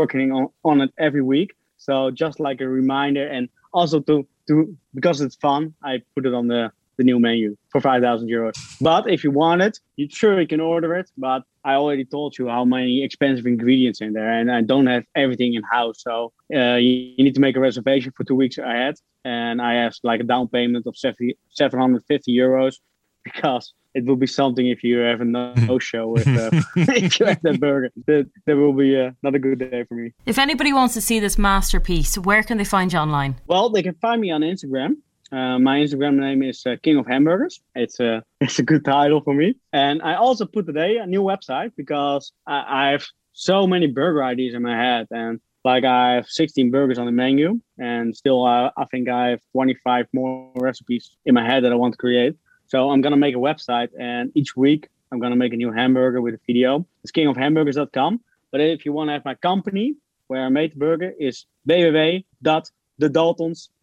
[0.00, 1.50] working on, on it every week.
[1.86, 4.54] So just like a reminder, and also to to
[4.94, 6.62] because it's fun, I put it on the
[6.96, 8.54] the new menu for 5,000 euros.
[8.80, 11.10] But if you want it, you sure you can order it.
[11.18, 15.04] But I already told you how many expensive ingredients in there, and I don't have
[15.14, 16.02] everything in house.
[16.02, 18.94] So uh, you, you, need to make a reservation for two weeks ahead.
[19.24, 22.76] And I asked like a down payment of 70, 750 euros
[23.24, 27.26] because it will be something if you have a no show with uh, if you
[27.26, 27.90] have that burger.
[28.06, 30.12] That, that will be uh, not a good day for me.
[30.26, 33.36] If anybody wants to see this masterpiece, where can they find you online?
[33.46, 34.96] Well, they can find me on Instagram.
[35.32, 37.60] Uh, my Instagram name is uh, King of Hamburgers.
[37.74, 39.54] It's a it's a good title for me.
[39.72, 44.22] And I also put today a new website because I, I have so many burger
[44.22, 48.44] ideas in my head and like I have 16 burgers on the menu and still
[48.44, 51.98] uh, I think I have 25 more recipes in my head that I want to
[51.98, 52.36] create.
[52.66, 56.20] So I'm gonna make a website, and each week I'm gonna make a new hamburger
[56.20, 56.86] with a video.
[57.02, 58.20] It's kingofhamburgers.com.
[58.50, 59.94] But if you want to have my company
[60.28, 63.73] where I made the burger, is www.thedaltons.com.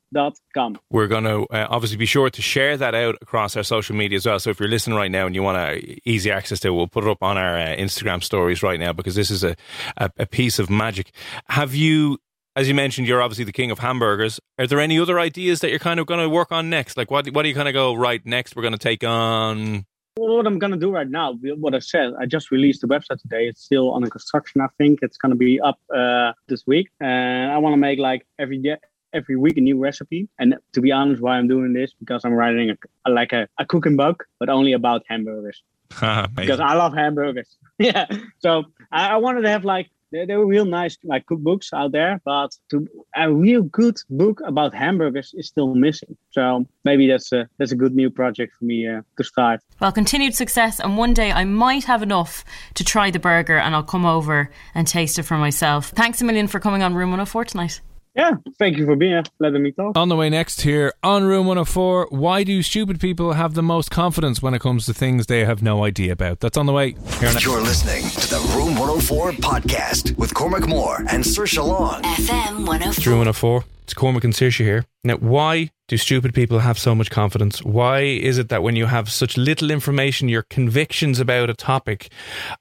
[0.90, 4.18] We're going to uh, obviously be sure to share that out across our social media
[4.18, 4.40] as well.
[4.40, 6.88] So if you're listening right now and you want uh, easy access to it, we'll
[6.88, 9.56] put it up on our uh, Instagram stories right now because this is a,
[9.98, 11.12] a, a piece of magic.
[11.50, 12.20] Have you
[12.56, 14.40] as you mentioned, you're obviously the king of hamburgers.
[14.60, 16.98] Are there any other ideas that you're kind of going to work on next?
[16.98, 18.56] Like, what what do you kind of go right next?
[18.56, 19.86] We're going to take on.
[20.16, 23.22] What I'm going to do right now, what I said, I just released the website
[23.22, 23.48] today.
[23.48, 24.60] It's still under construction.
[24.60, 27.98] I think it's going to be up uh, this week, and I want to make
[27.98, 28.76] like every day,
[29.14, 30.28] every week a new recipe.
[30.40, 33.66] And to be honest, why I'm doing this because I'm writing a, like a, a
[33.66, 35.62] cooking book, but only about hamburgers.
[35.90, 37.58] because I love hamburgers.
[37.78, 38.06] yeah,
[38.40, 41.92] so I, I wanted to have like there, there were real nice like cookbooks out
[41.92, 46.18] there, but to, a real good book about hamburgers is still missing.
[46.32, 49.62] So maybe that's a that's a good new project for me uh, to start.
[49.80, 52.44] Well, continued success, and one day I might have enough
[52.76, 55.90] to try the burger, and I'll come over and taste it for myself.
[55.90, 57.82] Thanks a million for coming on Room 104 tonight.
[58.14, 59.98] Yeah, thank you for being here, letting me talk.
[59.98, 63.90] On the way next here on Room 104, why do stupid people have the most
[63.90, 66.42] confidence when it comes to things they have no idea about?
[66.42, 66.92] That's on the way.
[67.20, 72.02] Here You're listening to the Room 104 podcast with Cormac Moore and Saoirse Long.
[72.02, 73.12] FM 104.
[73.12, 73.64] Room 104.
[73.84, 74.86] It's Cormac and Saoirse here.
[75.06, 77.64] Now, why do stupid people have so much confidence?
[77.64, 82.12] Why is it that when you have such little information, your convictions about a topic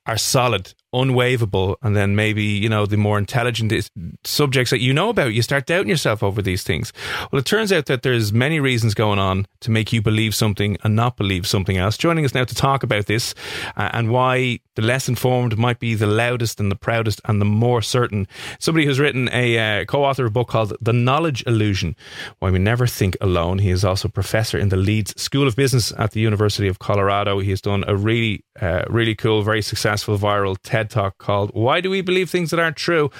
[0.06, 3.90] are solid unwaverable and then maybe you know the more intelligent
[4.24, 6.92] subjects that you know about you start doubting yourself over these things.
[7.30, 10.76] Well it turns out that there's many reasons going on to make you believe something
[10.82, 11.96] and not believe something else.
[11.96, 13.34] Joining us now to talk about this
[13.76, 17.44] uh, and why the less informed might be the loudest and the proudest and the
[17.44, 18.26] more certain.
[18.58, 21.94] Somebody who's written a uh, co-author of a book called the knowledge illusion
[22.40, 23.58] why we never think alone.
[23.58, 27.38] He is also professor in the leeds school of business at the university of colorado.
[27.38, 31.82] He has done a really uh, really cool very successful viral TED Talk called Why
[31.82, 33.10] Do We Believe Things That Aren't True?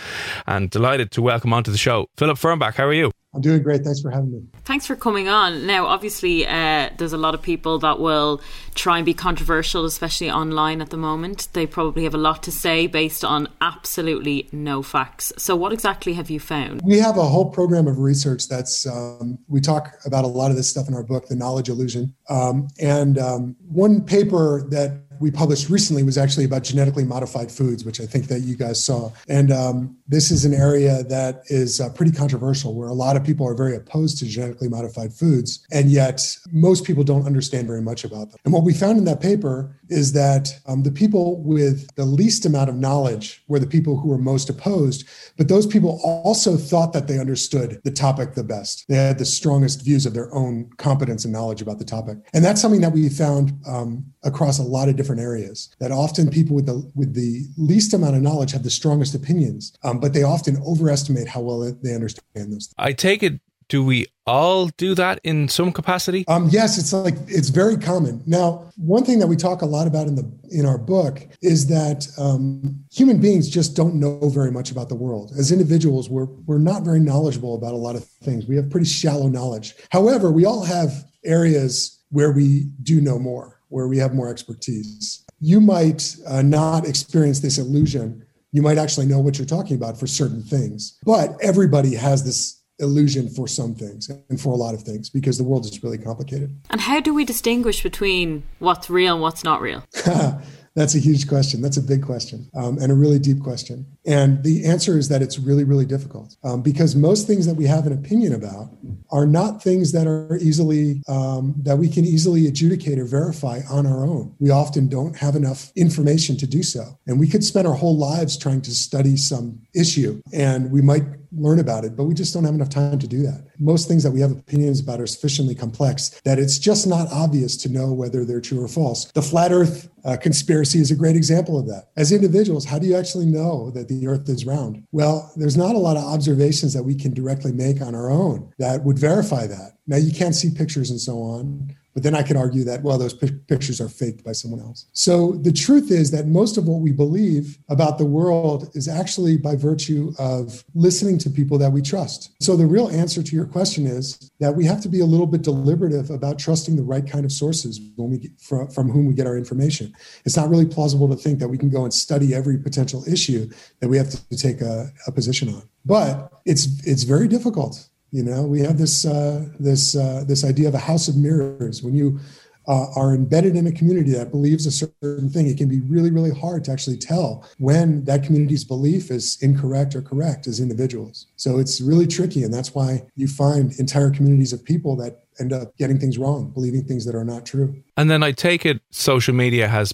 [0.47, 2.77] And delighted to welcome onto the show Philip Fernbach.
[2.77, 3.11] How are you?
[3.35, 3.85] I'm doing great.
[3.85, 4.41] Thanks for having me.
[4.65, 5.65] Thanks for coming on.
[5.67, 8.41] Now, obviously, uh, there's a lot of people that will
[8.75, 11.49] try and be controversial, especially online at the moment.
[11.53, 15.33] They probably have a lot to say based on absolutely no facts.
[15.37, 16.81] So, what exactly have you found?
[16.83, 20.57] We have a whole program of research that's, um, we talk about a lot of
[20.57, 22.15] this stuff in our book, The Knowledge Illusion.
[22.29, 27.85] Um, and um, one paper that we published recently was actually about genetically modified foods,
[27.85, 29.13] which I think that you guys saw.
[29.29, 33.23] And um, this is an area that is uh, pretty controversial, where a lot of
[33.23, 37.83] people are very opposed to genetically modified foods, and yet most people don't understand very
[37.83, 38.41] much about them.
[38.45, 42.47] And what we found in that paper is that um, the people with the least
[42.47, 46.93] amount of knowledge were the people who were most opposed, but those people also thought
[46.93, 48.85] that they understood the topic the best.
[48.89, 52.19] They had the strongest views of their own competence and knowledge about the topic.
[52.33, 56.31] And that's something that we found um, across a lot of different areas that often
[56.31, 60.13] people with the with the least amount of knowledge have the strongest opinions um, but
[60.13, 62.75] they often overestimate how well they understand those things.
[62.79, 66.25] i take it do we all do that in some capacity?
[66.29, 68.23] Um, yes it's like it's very common.
[68.27, 71.69] Now one thing that we talk a lot about in the in our book is
[71.69, 75.33] that um, human beings just don't know very much about the world.
[75.39, 78.47] As individuals we're we're not very knowledgeable about a lot of things.
[78.47, 79.75] We have pretty shallow knowledge.
[79.91, 80.93] However we all have
[81.25, 85.25] areas where we do know more where we have more expertise.
[85.41, 88.27] You might uh, not experience this illusion.
[88.53, 92.60] You might actually know what you're talking about for certain things, but everybody has this
[92.81, 95.99] illusion for some things and for a lot of things because the world is really
[95.99, 96.55] complicated.
[96.71, 99.85] And how do we distinguish between what's real and what's not real?
[100.77, 101.61] That's a huge question.
[101.61, 103.87] That's a big question um, and a really deep question.
[104.07, 107.67] And the answer is that it's really, really difficult um, because most things that we
[107.67, 108.71] have an opinion about
[109.11, 113.87] are not things that are easily, um, that we can easily adjudicate or verify on
[113.87, 114.35] our own.
[114.39, 116.99] We often don't have enough information to do so.
[117.07, 121.03] And we could spend our whole lives trying to study some issue and we might
[121.33, 123.47] learn about it, but we just don't have enough time to do that.
[123.59, 127.57] Most things that we have opinions about are sufficiently complex that it's just not obvious
[127.59, 129.07] to know whether they're true or false.
[129.13, 131.89] The flat earth uh, conspiracy is a great example of that.
[131.97, 134.85] As individuals, how do you actually know that the earth is round?
[134.93, 138.53] Well, there's not a lot of observations that we can directly make on our own
[138.59, 139.73] that would verify that.
[139.87, 141.77] Now, you can't see pictures and so on.
[141.95, 144.87] But then I could argue that, well, those pictures are faked by someone else.
[144.93, 149.37] So the truth is that most of what we believe about the world is actually
[149.37, 152.31] by virtue of listening to people that we trust.
[152.41, 155.27] So the real answer to your question is that we have to be a little
[155.27, 159.07] bit deliberative about trusting the right kind of sources when we get, from, from whom
[159.07, 159.93] we get our information.
[160.25, 163.51] It's not really plausible to think that we can go and study every potential issue
[163.81, 165.69] that we have to take a, a position on.
[165.85, 170.69] But it's it's very difficult you know, we have this uh, this uh, this idea
[170.69, 171.83] of a house of mirrors.
[171.83, 172.19] When you
[172.67, 176.11] uh, are embedded in a community that believes a certain thing, it can be really,
[176.11, 181.27] really hard to actually tell when that community's belief is incorrect or correct as individuals.
[181.37, 185.53] So it's really tricky, and that's why you find entire communities of people that end
[185.53, 187.83] up getting things wrong, believing things that are not true.
[187.97, 189.93] And then I take it social media has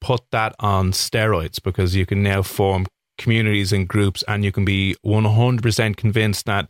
[0.00, 2.86] put that on steroids because you can now form
[3.18, 6.68] communities and groups, and you can be 100% convinced that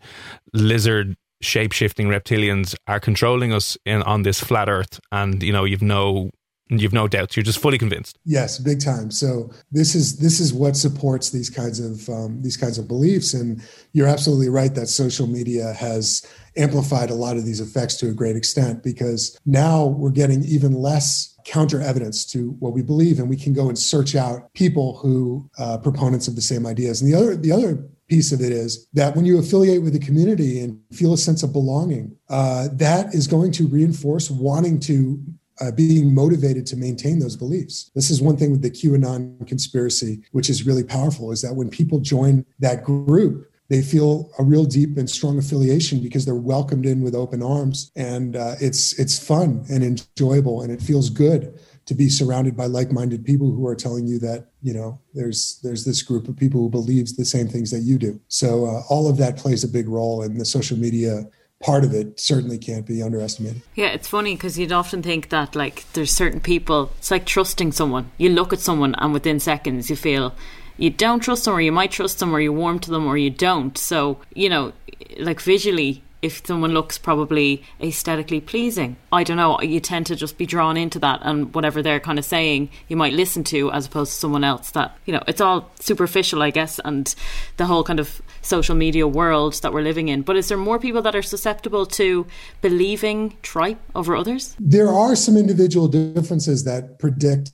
[0.52, 5.00] lizard shape shifting reptilians are controlling us in on this flat earth.
[5.12, 6.30] And you know you've no
[6.68, 7.36] you've no doubts.
[7.36, 8.18] You're just fully convinced.
[8.24, 9.10] Yes big time.
[9.10, 13.32] So this is this is what supports these kinds of um, these kinds of beliefs.
[13.34, 16.26] And you're absolutely right that social media has
[16.56, 20.72] amplified a lot of these effects to a great extent because now we're getting even
[20.72, 24.98] less counter evidence to what we believe, and we can go and search out people
[24.98, 27.00] who uh, proponents of the same ideas.
[27.00, 29.98] And the other the other piece of it is that when you affiliate with a
[29.98, 35.20] community and feel a sense of belonging, uh, that is going to reinforce wanting to
[35.60, 37.90] uh, being motivated to maintain those beliefs.
[37.94, 41.70] This is one thing with the QAnon conspiracy, which is really powerful, is that when
[41.70, 46.86] people join that group, they feel a real deep and strong affiliation because they're welcomed
[46.86, 51.58] in with open arms and uh, it's it's fun and enjoyable and it feels good
[51.86, 55.84] to be surrounded by like-minded people who are telling you that you know there's there's
[55.84, 59.08] this group of people who believes the same things that you do so uh, all
[59.08, 61.24] of that plays a big role in the social media
[61.62, 63.62] part of it certainly can't be underestimated.
[63.74, 66.92] Yeah, it's funny because you'd often think that like there's certain people.
[66.98, 68.10] It's like trusting someone.
[68.18, 70.34] You look at someone and within seconds you feel
[70.78, 73.16] you don't trust them or you might trust them or you warm to them or
[73.16, 73.76] you don't.
[73.78, 74.72] So, you know,
[75.18, 80.36] like visually, if someone looks probably aesthetically pleasing, I don't know, you tend to just
[80.36, 83.86] be drawn into that and whatever they're kind of saying, you might listen to as
[83.86, 87.14] opposed to someone else that, you know, it's all superficial, I guess, and
[87.56, 90.22] the whole kind of social media world that we're living in.
[90.22, 92.26] But is there more people that are susceptible to
[92.60, 94.56] believing tripe over others?
[94.58, 97.52] There are some individual differences that predict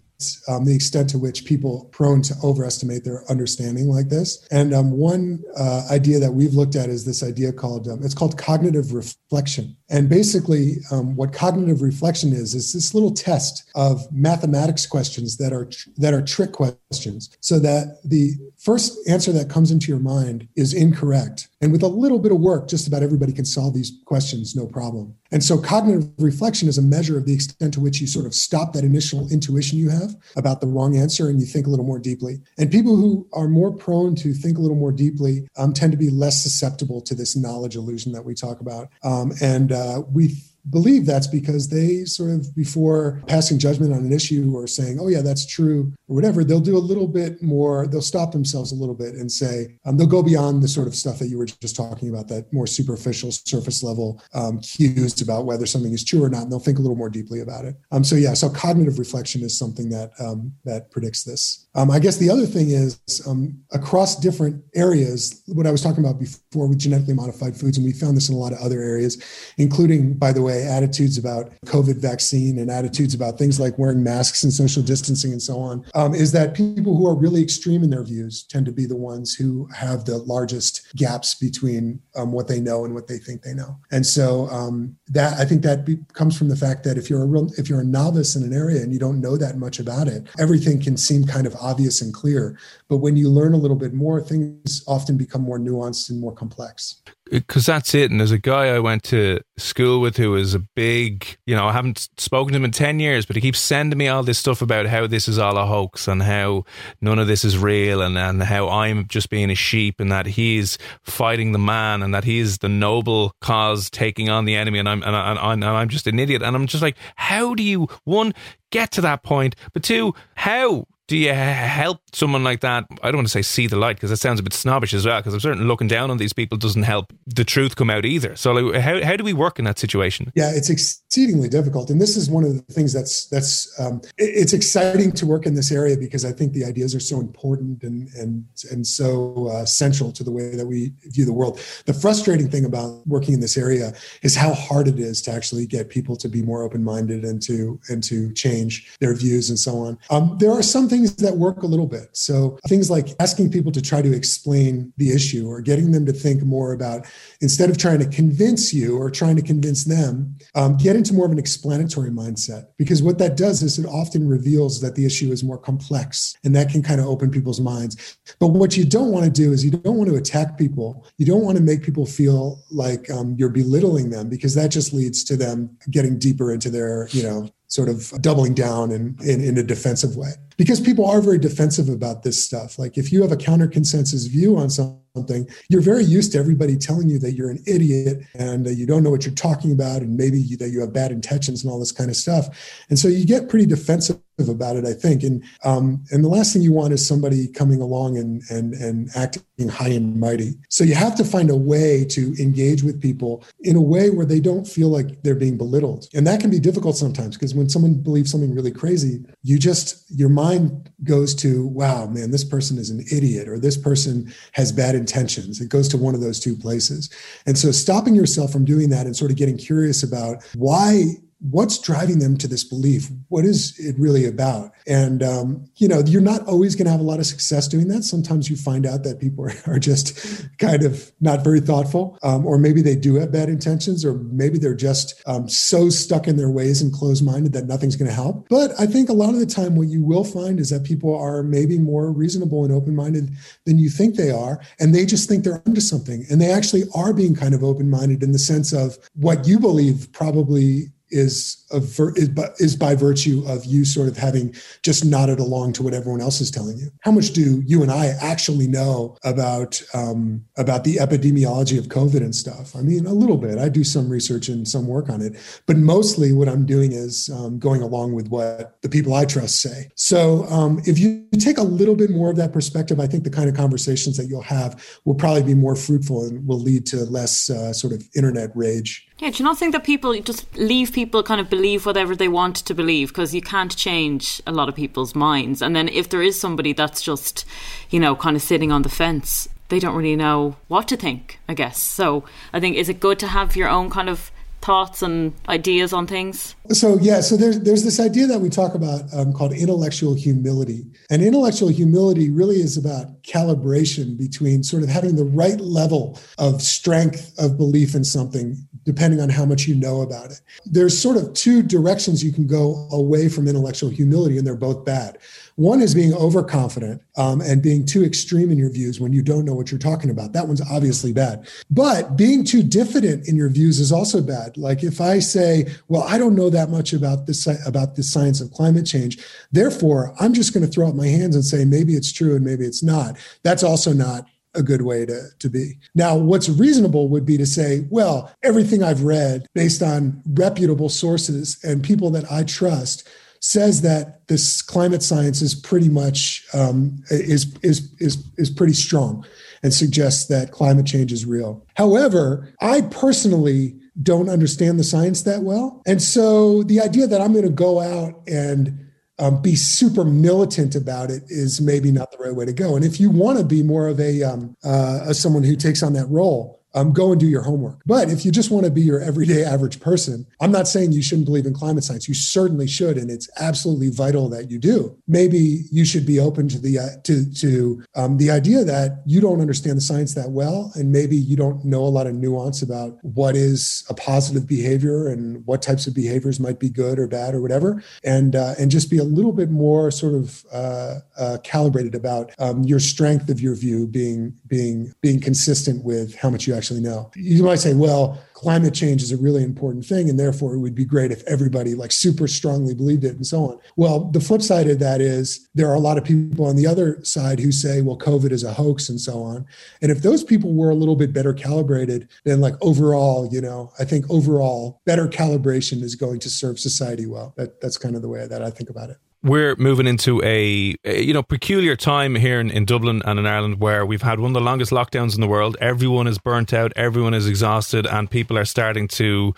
[0.49, 4.47] um, the extent to which people prone to overestimate their understanding like this.
[4.51, 8.15] And um, one uh, idea that we've looked at is this idea called um, it's
[8.15, 9.77] called cognitive reflection.
[9.89, 15.53] And basically, um, what cognitive reflection is is this little test of mathematics questions that
[15.53, 18.25] are tr- that are trick questions, so that the
[18.63, 21.49] first answer that comes into your mind is incorrect.
[21.61, 24.67] And with a little bit of work, just about everybody can solve these questions no
[24.67, 25.15] problem.
[25.33, 28.35] And so cognitive reflection is a measure of the extent to which you sort of
[28.35, 31.85] stop that initial intuition you have about the wrong answer and you think a little
[31.85, 32.41] more deeply.
[32.57, 35.99] And people who are more prone to think a little more deeply um, tend to
[35.99, 38.89] be less susceptible to this knowledge illusion that we talk about.
[39.03, 40.37] Um, and uh, we
[40.71, 45.09] believe that's because they sort of before passing judgment on an issue or saying oh
[45.09, 48.75] yeah that's true or whatever they'll do a little bit more they'll stop themselves a
[48.75, 51.47] little bit and say um, they'll go beyond the sort of stuff that you were
[51.47, 56.23] just talking about that more superficial surface level um, cues about whether something is true
[56.23, 57.75] or not and they'll think a little more deeply about it.
[57.91, 61.99] Um, so yeah so cognitive reflection is something that um, that predicts this um, i
[61.99, 66.67] guess the other thing is um, across different areas what i was talking about before
[66.67, 69.23] with genetically modified foods and we found this in a lot of other areas
[69.59, 74.43] including by the way attitudes about COVID vaccine and attitudes about things like wearing masks
[74.43, 77.91] and social distancing and so on, um, is that people who are really extreme in
[77.91, 82.49] their views tend to be the ones who have the largest gaps between um, what
[82.49, 83.79] they know and what they think they know.
[83.91, 87.23] And so um, that I think that be, comes from the fact that if you're
[87.23, 89.79] a real, if you're a novice in an area and you don't know that much
[89.79, 92.59] about it, everything can seem kind of obvious and clear.
[92.89, 96.33] But when you learn a little bit more, things often become more nuanced and more
[96.33, 98.11] complex because that's it.
[98.11, 101.67] And there's a guy I went to school with who is a big, you know,
[101.67, 104.39] I haven't spoken to him in 10 years, but he keeps sending me all this
[104.39, 106.65] stuff about how this is all a hoax and how
[107.01, 110.27] none of this is real and, and how I'm just being a sheep and that
[110.27, 114.89] he's fighting the man and that he's the noble cause taking on the enemy and
[114.89, 116.43] I'm, and, I, and I'm just an idiot.
[116.43, 118.35] And I'm just like, how do you, one,
[118.71, 122.87] get to that point, but two, how do you help someone like that?
[123.03, 125.05] I don't want to say see the light because that sounds a bit snobbish as
[125.05, 125.19] well.
[125.21, 128.35] Because I'm certainly looking down on these people doesn't help the truth come out either.
[128.35, 130.33] So, like, how how do we work in that situation?
[130.35, 134.55] Yeah, it's exceedingly difficult, and this is one of the things that's that's um, it's
[134.55, 138.09] exciting to work in this area because I think the ideas are so important and
[138.15, 141.61] and and so uh, central to the way that we view the world.
[141.85, 143.93] The frustrating thing about working in this area
[144.23, 147.43] is how hard it is to actually get people to be more open minded and
[147.43, 149.99] to and to change their views and so on.
[150.09, 152.09] Um, there are some things things that work a little bit.
[152.13, 156.13] So things like asking people to try to explain the issue or getting them to
[156.13, 157.07] think more about
[157.41, 161.27] instead of trying to convince you or trying to convince them, um, get into more
[161.27, 162.67] of an explanatory mindset.
[162.79, 166.55] Because what that does is it often reveals that the issue is more complex and
[166.55, 168.19] that can kind of open people's minds.
[168.39, 171.07] But what you don't want to do is you don't want to attack people.
[171.19, 174.93] You don't want to make people feel like um, you're belittling them because that just
[174.93, 179.43] leads to them getting deeper into their, you know, sort of doubling down in, in,
[179.43, 180.33] in, a defensive way.
[180.59, 182.79] Because people are very defensive about this stuff.
[182.79, 186.39] Like if you have a counter consensus view on something something, you're very used to
[186.39, 190.01] everybody telling you that you're an idiot and you don't know what you're talking about,
[190.01, 192.49] and maybe you, that you have bad intentions and all this kind of stuff.
[192.89, 195.23] And so you get pretty defensive about it, I think.
[195.23, 199.11] And um, and the last thing you want is somebody coming along and and and
[199.15, 200.55] acting high and mighty.
[200.69, 204.27] So you have to find a way to engage with people in a way where
[204.27, 207.69] they don't feel like they're being belittled, and that can be difficult sometimes because when
[207.69, 212.79] someone believes something really crazy, you just your mind goes to, wow, man, this person
[212.79, 215.61] is an idiot, or this person has bad intentions.
[215.61, 217.11] It goes to one of those two places.
[217.45, 221.17] And so stopping yourself from doing that and sort of getting curious about why
[221.51, 223.11] what's driving them to this belief?
[223.29, 224.73] What is it really about?
[224.87, 227.89] And um, you know you're not always going to have a lot of success doing
[227.89, 228.05] that.
[228.05, 232.59] Sometimes you find out that people are just kind of not very thoughtful um, or
[232.59, 236.51] maybe they do have bad intentions or maybe they're just um, so stuck in their
[236.51, 238.49] ways and closed-minded that nothing's going to help.
[238.49, 241.17] But i think a lot of the time what you will find is that people
[241.19, 243.31] are maybe more reasonable and open-minded
[243.65, 246.85] than you think they are and they just think they're onto something and they actually
[246.95, 252.15] are being kind of open-minded in the sense of what you believe probably is ver-
[252.17, 255.95] is, by, is by virtue of you sort of having just nodded along to what
[255.95, 256.91] everyone else is telling you.
[257.01, 262.17] How much do you and I actually know about um, about the epidemiology of COVID
[262.17, 262.75] and stuff?
[262.75, 263.59] I mean, a little bit.
[263.59, 265.37] I do some research and some work on it,
[265.67, 269.61] but mostly what I'm doing is um, going along with what the people I trust
[269.61, 269.89] say.
[269.95, 273.31] So um, if you take a little bit more of that perspective, I think the
[273.31, 277.05] kind of conversations that you'll have will probably be more fruitful and will lead to
[277.05, 279.09] less uh, sort of internet rage.
[279.23, 282.27] Yeah, do you not think that people just leave people kind of believe whatever they
[282.27, 285.63] want to believe because you can't change a lot of people's minds?
[285.63, 287.45] And then if there is somebody that's just,
[287.91, 291.39] you know, kind of sitting on the fence, they don't really know what to think,
[291.49, 291.79] I guess.
[291.79, 295.93] So I think, is it good to have your own kind of thoughts and ideas
[295.93, 296.57] on things?
[296.71, 300.85] So yeah, so there's there's this idea that we talk about um, called intellectual humility,
[301.11, 306.61] and intellectual humility really is about calibration between sort of having the right level of
[306.61, 310.41] strength of belief in something depending on how much you know about it.
[310.67, 314.85] There's sort of two directions you can go away from intellectual humility, and they're both
[314.85, 315.19] bad.
[315.57, 319.45] One is being overconfident um, and being too extreme in your views when you don't
[319.45, 320.33] know what you're talking about.
[320.33, 321.47] That one's obviously bad.
[321.71, 324.57] But being too diffident in your views is also bad.
[324.57, 328.41] Like if I say, "Well, I don't know that much about this about the science
[328.41, 329.19] of climate change,
[329.53, 332.45] therefore I'm just going to throw up my hands and say maybe it's true and
[332.45, 335.79] maybe it's not." That's also not a good way to, to be.
[335.95, 341.59] Now, what's reasonable would be to say, well, everything I've read based on reputable sources
[341.63, 343.09] and people that I trust
[343.41, 349.27] says that this climate science is pretty much um, is, is is is pretty strong
[349.65, 351.67] and suggests that climate change is real.
[351.75, 357.33] However, I personally don't understand the science that well, and so the idea that I'm
[357.33, 358.82] going to go out and
[359.23, 362.75] um, be super militant about it is maybe not the right way to go.
[362.75, 365.93] And if you want to be more of a, um, uh, someone who takes on
[365.93, 367.81] that role, um, go and do your homework.
[367.87, 371.03] But if you just want to be your everyday average person, I'm not saying you
[371.03, 372.09] shouldn't believe in climate science.
[372.09, 374.97] You certainly should, and it's absolutely vital that you do.
[375.07, 379.21] Maybe you should be open to the uh, to to um, the idea that you
[379.21, 382.63] don't understand the science that well, and maybe you don't know a lot of nuance
[382.63, 387.07] about what is a positive behavior and what types of behaviors might be good or
[387.07, 390.95] bad or whatever, and uh, and just be a little bit more sort of uh,
[391.19, 396.31] uh calibrated about um, your strength of your view being being being consistent with how
[396.31, 397.11] much you actually know.
[397.15, 400.75] You might say, well, climate change is a really important thing and therefore it would
[400.75, 403.59] be great if everybody like super strongly believed it and so on.
[403.77, 406.67] Well the flip side of that is there are a lot of people on the
[406.67, 409.47] other side who say well covid is a hoax and so on.
[409.81, 413.73] And if those people were a little bit better calibrated then like overall you know
[413.79, 417.35] i think overall better calibration is going to serve society well.
[417.37, 420.75] That, that's kind of the way that i think about it we're moving into a,
[420.85, 424.31] you know peculiar time here in, in Dublin and in Ireland where we've had one
[424.31, 425.57] of the longest lockdowns in the world.
[425.61, 429.35] Everyone is burnt out, everyone is exhausted, and people are starting to,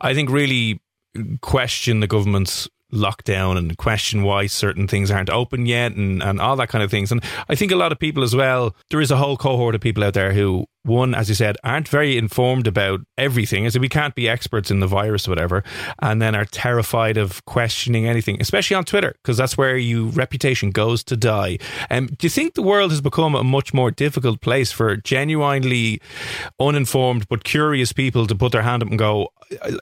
[0.00, 0.80] I think, really
[1.40, 6.56] question the government's lockdown and question why certain things aren't open yet and, and all
[6.56, 7.12] that kind of things.
[7.12, 9.80] And I think a lot of people as well, there is a whole cohort of
[9.80, 13.66] people out there who one, as you said, aren't very informed about everything.
[13.66, 15.64] As we can't be experts in the virus or whatever,
[16.00, 20.70] and then are terrified of questioning anything, especially on Twitter, because that's where your reputation
[20.70, 21.58] goes to die.
[21.90, 26.00] Um, do you think the world has become a much more difficult place for genuinely
[26.58, 29.28] uninformed but curious people to put their hand up and go,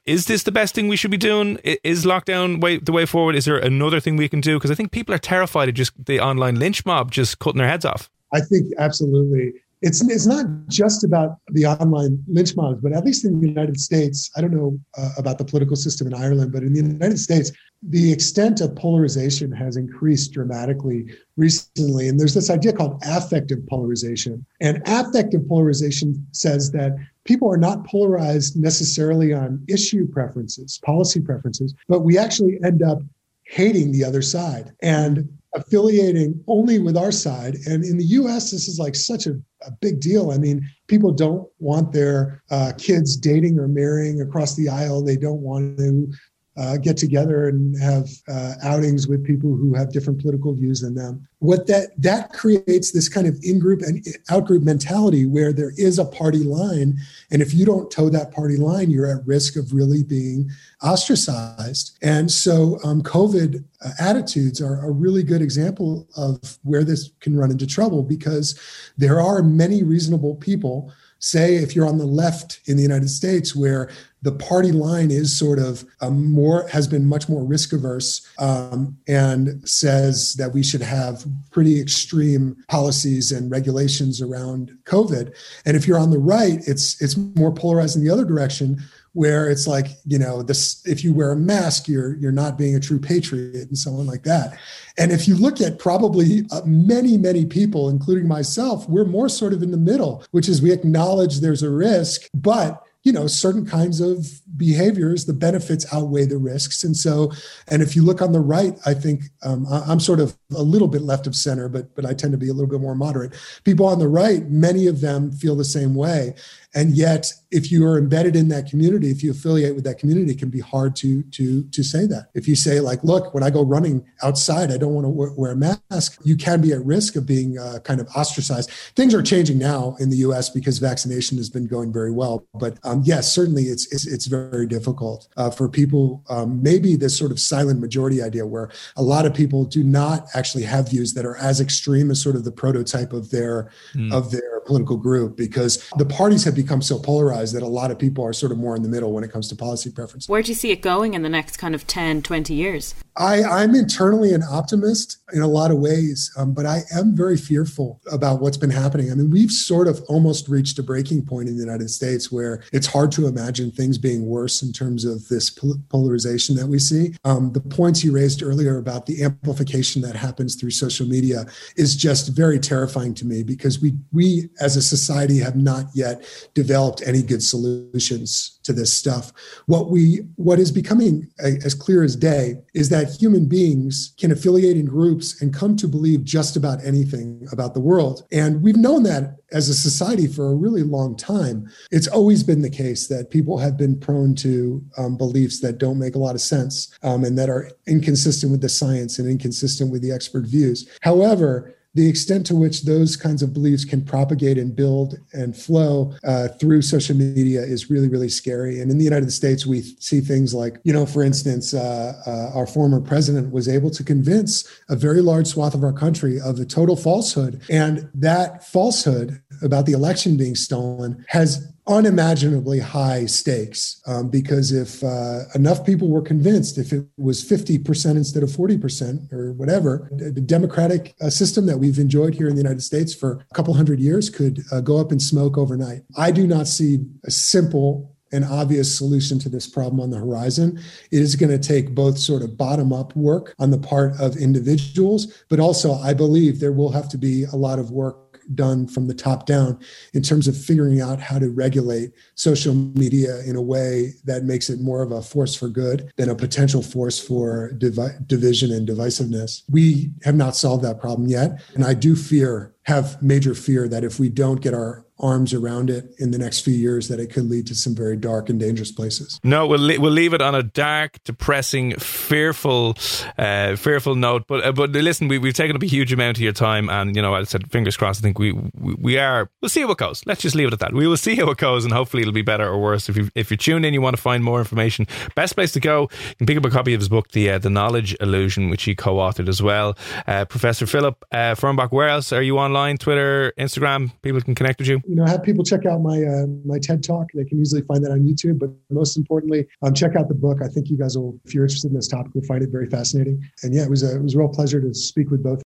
[0.07, 1.59] "Is this the best thing we should be doing?
[1.84, 3.36] Is lockdown way, the way forward?
[3.36, 5.92] Is there another thing we can do?" Because I think people are terrified of just
[6.07, 8.11] the online lynch mob just cutting their heads off.
[8.32, 13.24] I think absolutely it's it's not just about the online lynch mobs, but at least
[13.24, 16.62] in the United States, I don't know uh, about the political system in Ireland, but
[16.62, 17.52] in the United States,
[17.82, 22.08] the extent of polarization has increased dramatically recently.
[22.08, 27.86] And there's this idea called affective polarization, and affective polarization says that people are not
[27.86, 33.00] polarized necessarily on issue preferences, policy preferences, but we actually end up
[33.44, 34.72] hating the other side.
[34.82, 37.57] And affiliating only with our side.
[37.66, 39.32] And in the US, this is like such a,
[39.66, 40.30] a big deal.
[40.30, 45.02] I mean, people don't want their uh, kids dating or marrying across the aisle.
[45.02, 46.12] They don't want to
[46.57, 50.94] uh, get together and have uh, outings with people who have different political views than
[50.94, 51.26] them.
[51.40, 56.04] What that that creates this kind of in-group and out-group mentality where there is a
[56.04, 56.96] party line,
[57.30, 60.50] and if you don't toe that party line, you're at risk of really being
[60.82, 61.98] ostracized.
[62.02, 67.36] And so, um, COVID uh, attitudes are a really good example of where this can
[67.36, 68.59] run into trouble because
[68.96, 73.56] there are many reasonable people say if you're on the left in the United States
[73.56, 73.90] where
[74.22, 79.66] the party line is sort of more has been much more risk averse um, and
[79.68, 85.34] says that we should have pretty extreme policies and regulations around COVID.
[85.64, 88.82] And if you're on the right, it's it's more polarized in the other direction
[89.16, 92.76] where it's like you know this if you wear a mask you're you're not being
[92.76, 94.58] a true patriot and so on like that.
[94.98, 99.54] And if you look at probably uh, many many people including myself we're more sort
[99.54, 103.64] of in the middle which is we acknowledge there's a risk but you know certain
[103.64, 106.84] kinds of behaviors the benefits outweigh the risks.
[106.84, 107.32] And so
[107.68, 110.88] and if you look on the right i think um, i'm sort of a little
[110.88, 113.32] bit left of center but but i tend to be a little bit more moderate.
[113.64, 116.34] People on the right many of them feel the same way
[116.76, 120.32] and yet if you are embedded in that community if you affiliate with that community
[120.32, 122.28] it can be hard to to to say that.
[122.34, 125.52] If you say like look when i go running outside i don't want to wear
[125.52, 128.70] a mask you can be at risk of being uh, kind of ostracized.
[128.94, 132.46] Things are changing now in the us because vaccination has been going very well.
[132.54, 137.16] But um, yes certainly it's it's, it's very difficult uh, for people um, maybe this
[137.16, 141.14] sort of silent majority idea where a lot of people do not actually have views
[141.14, 144.12] that are as extreme as sort of the prototype of their mm.
[144.12, 147.98] of their political group because the parties have become so polarized that a lot of
[147.98, 150.28] people are sort of more in the middle when it comes to policy preference.
[150.28, 152.94] Where do you see it going in the next kind of 10, 20 years?
[153.18, 157.36] I, I'm internally an optimist in a lot of ways, um, but I am very
[157.36, 159.10] fearful about what's been happening.
[159.10, 162.62] I mean, we've sort of almost reached a breaking point in the United States where
[162.72, 166.78] it's hard to imagine things being worse in terms of this pol- polarization that we
[166.78, 167.14] see.
[167.24, 171.46] Um, the points you raised earlier about the amplification that happens through social media
[171.76, 176.24] is just very terrifying to me because we we as a society have not yet
[176.54, 179.32] developed any good solutions to this stuff.
[179.66, 184.76] What we what is becoming as clear as day is that human beings can affiliate
[184.76, 188.26] in groups and come to believe just about anything about the world.
[188.32, 191.70] And we've known that as a society for a really long time.
[191.90, 195.98] It's always been the case that people have been prone to um, beliefs that don't
[195.98, 199.92] make a lot of sense um, and that are inconsistent with the science and inconsistent
[199.92, 200.88] with the expert views.
[201.02, 206.12] However, the extent to which those kinds of beliefs can propagate and build and flow
[206.24, 208.80] uh, through social media is really, really scary.
[208.80, 212.51] And in the United States, we see things like, you know, for instance, uh, uh,
[212.55, 216.61] our former president was able to convince a very large swath of our country of
[216.61, 217.62] a total falsehood.
[217.70, 225.03] And that falsehood about the election being stolen has unimaginably high stakes um, because if
[225.05, 230.41] uh, enough people were convinced, if it was 50% instead of 40% or whatever, the
[230.41, 234.01] democratic uh, system that we've enjoyed here in the United States for a couple hundred
[234.01, 236.03] years could uh, go up in smoke overnight.
[236.16, 240.78] I do not see a simple and obvious solution to this problem on the horizon.
[241.12, 244.37] It is going to take both sort of bottom up work on the part of
[244.37, 248.18] individuals, but also I believe there will have to be a lot of work
[248.55, 249.78] done from the top down
[250.14, 254.68] in terms of figuring out how to regulate social media in a way that makes
[254.70, 258.88] it more of a force for good than a potential force for divi- division and
[258.88, 259.62] divisiveness.
[259.70, 261.61] We have not solved that problem yet.
[261.74, 265.88] And I do fear, have major fear that if we don't get our arms around
[265.88, 268.60] it in the next few years that it could lead to some very dark and
[268.60, 269.40] dangerous places.
[269.42, 272.96] No, we'll we'll leave it on a dark, depressing, fearful,
[273.38, 274.44] uh, fearful note.
[274.46, 277.16] But uh, but listen, we, we've taken up a huge amount of your time, and
[277.16, 278.20] you know, I said, fingers crossed.
[278.20, 279.50] I think we, we, we are.
[279.60, 280.22] We'll see how it goes.
[280.26, 280.92] Let's just leave it at that.
[280.92, 283.08] We will see how it goes, and hopefully it'll be better or worse.
[283.08, 285.06] If you if you tune in, you want to find more information.
[285.34, 286.08] Best place to go.
[286.28, 288.84] You can pick up a copy of his book, the uh, the Knowledge Illusion, which
[288.84, 289.96] he co-authored as well.
[290.26, 291.54] Uh, Professor Philip uh,
[291.90, 292.98] where else are you online?
[292.98, 294.12] Twitter, Instagram.
[294.22, 297.02] People can connect with you you know, have people check out my uh, my TED
[297.02, 297.26] talk.
[297.34, 298.59] They can easily find that on YouTube.
[298.59, 300.59] But most importantly, um, check out the book.
[300.62, 302.88] I think you guys will, if you're interested in this topic, will find it very
[302.88, 303.42] fascinating.
[303.62, 305.62] And yeah, it was a it was a real pleasure to speak with both.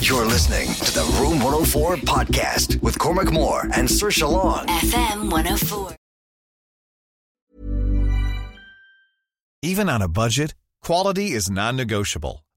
[0.00, 4.66] You're listening to the Room 104 podcast with Cormac Moore and Saoirse Long.
[4.66, 5.94] FM 104.
[9.62, 12.44] Even on a budget, quality is non-negotiable.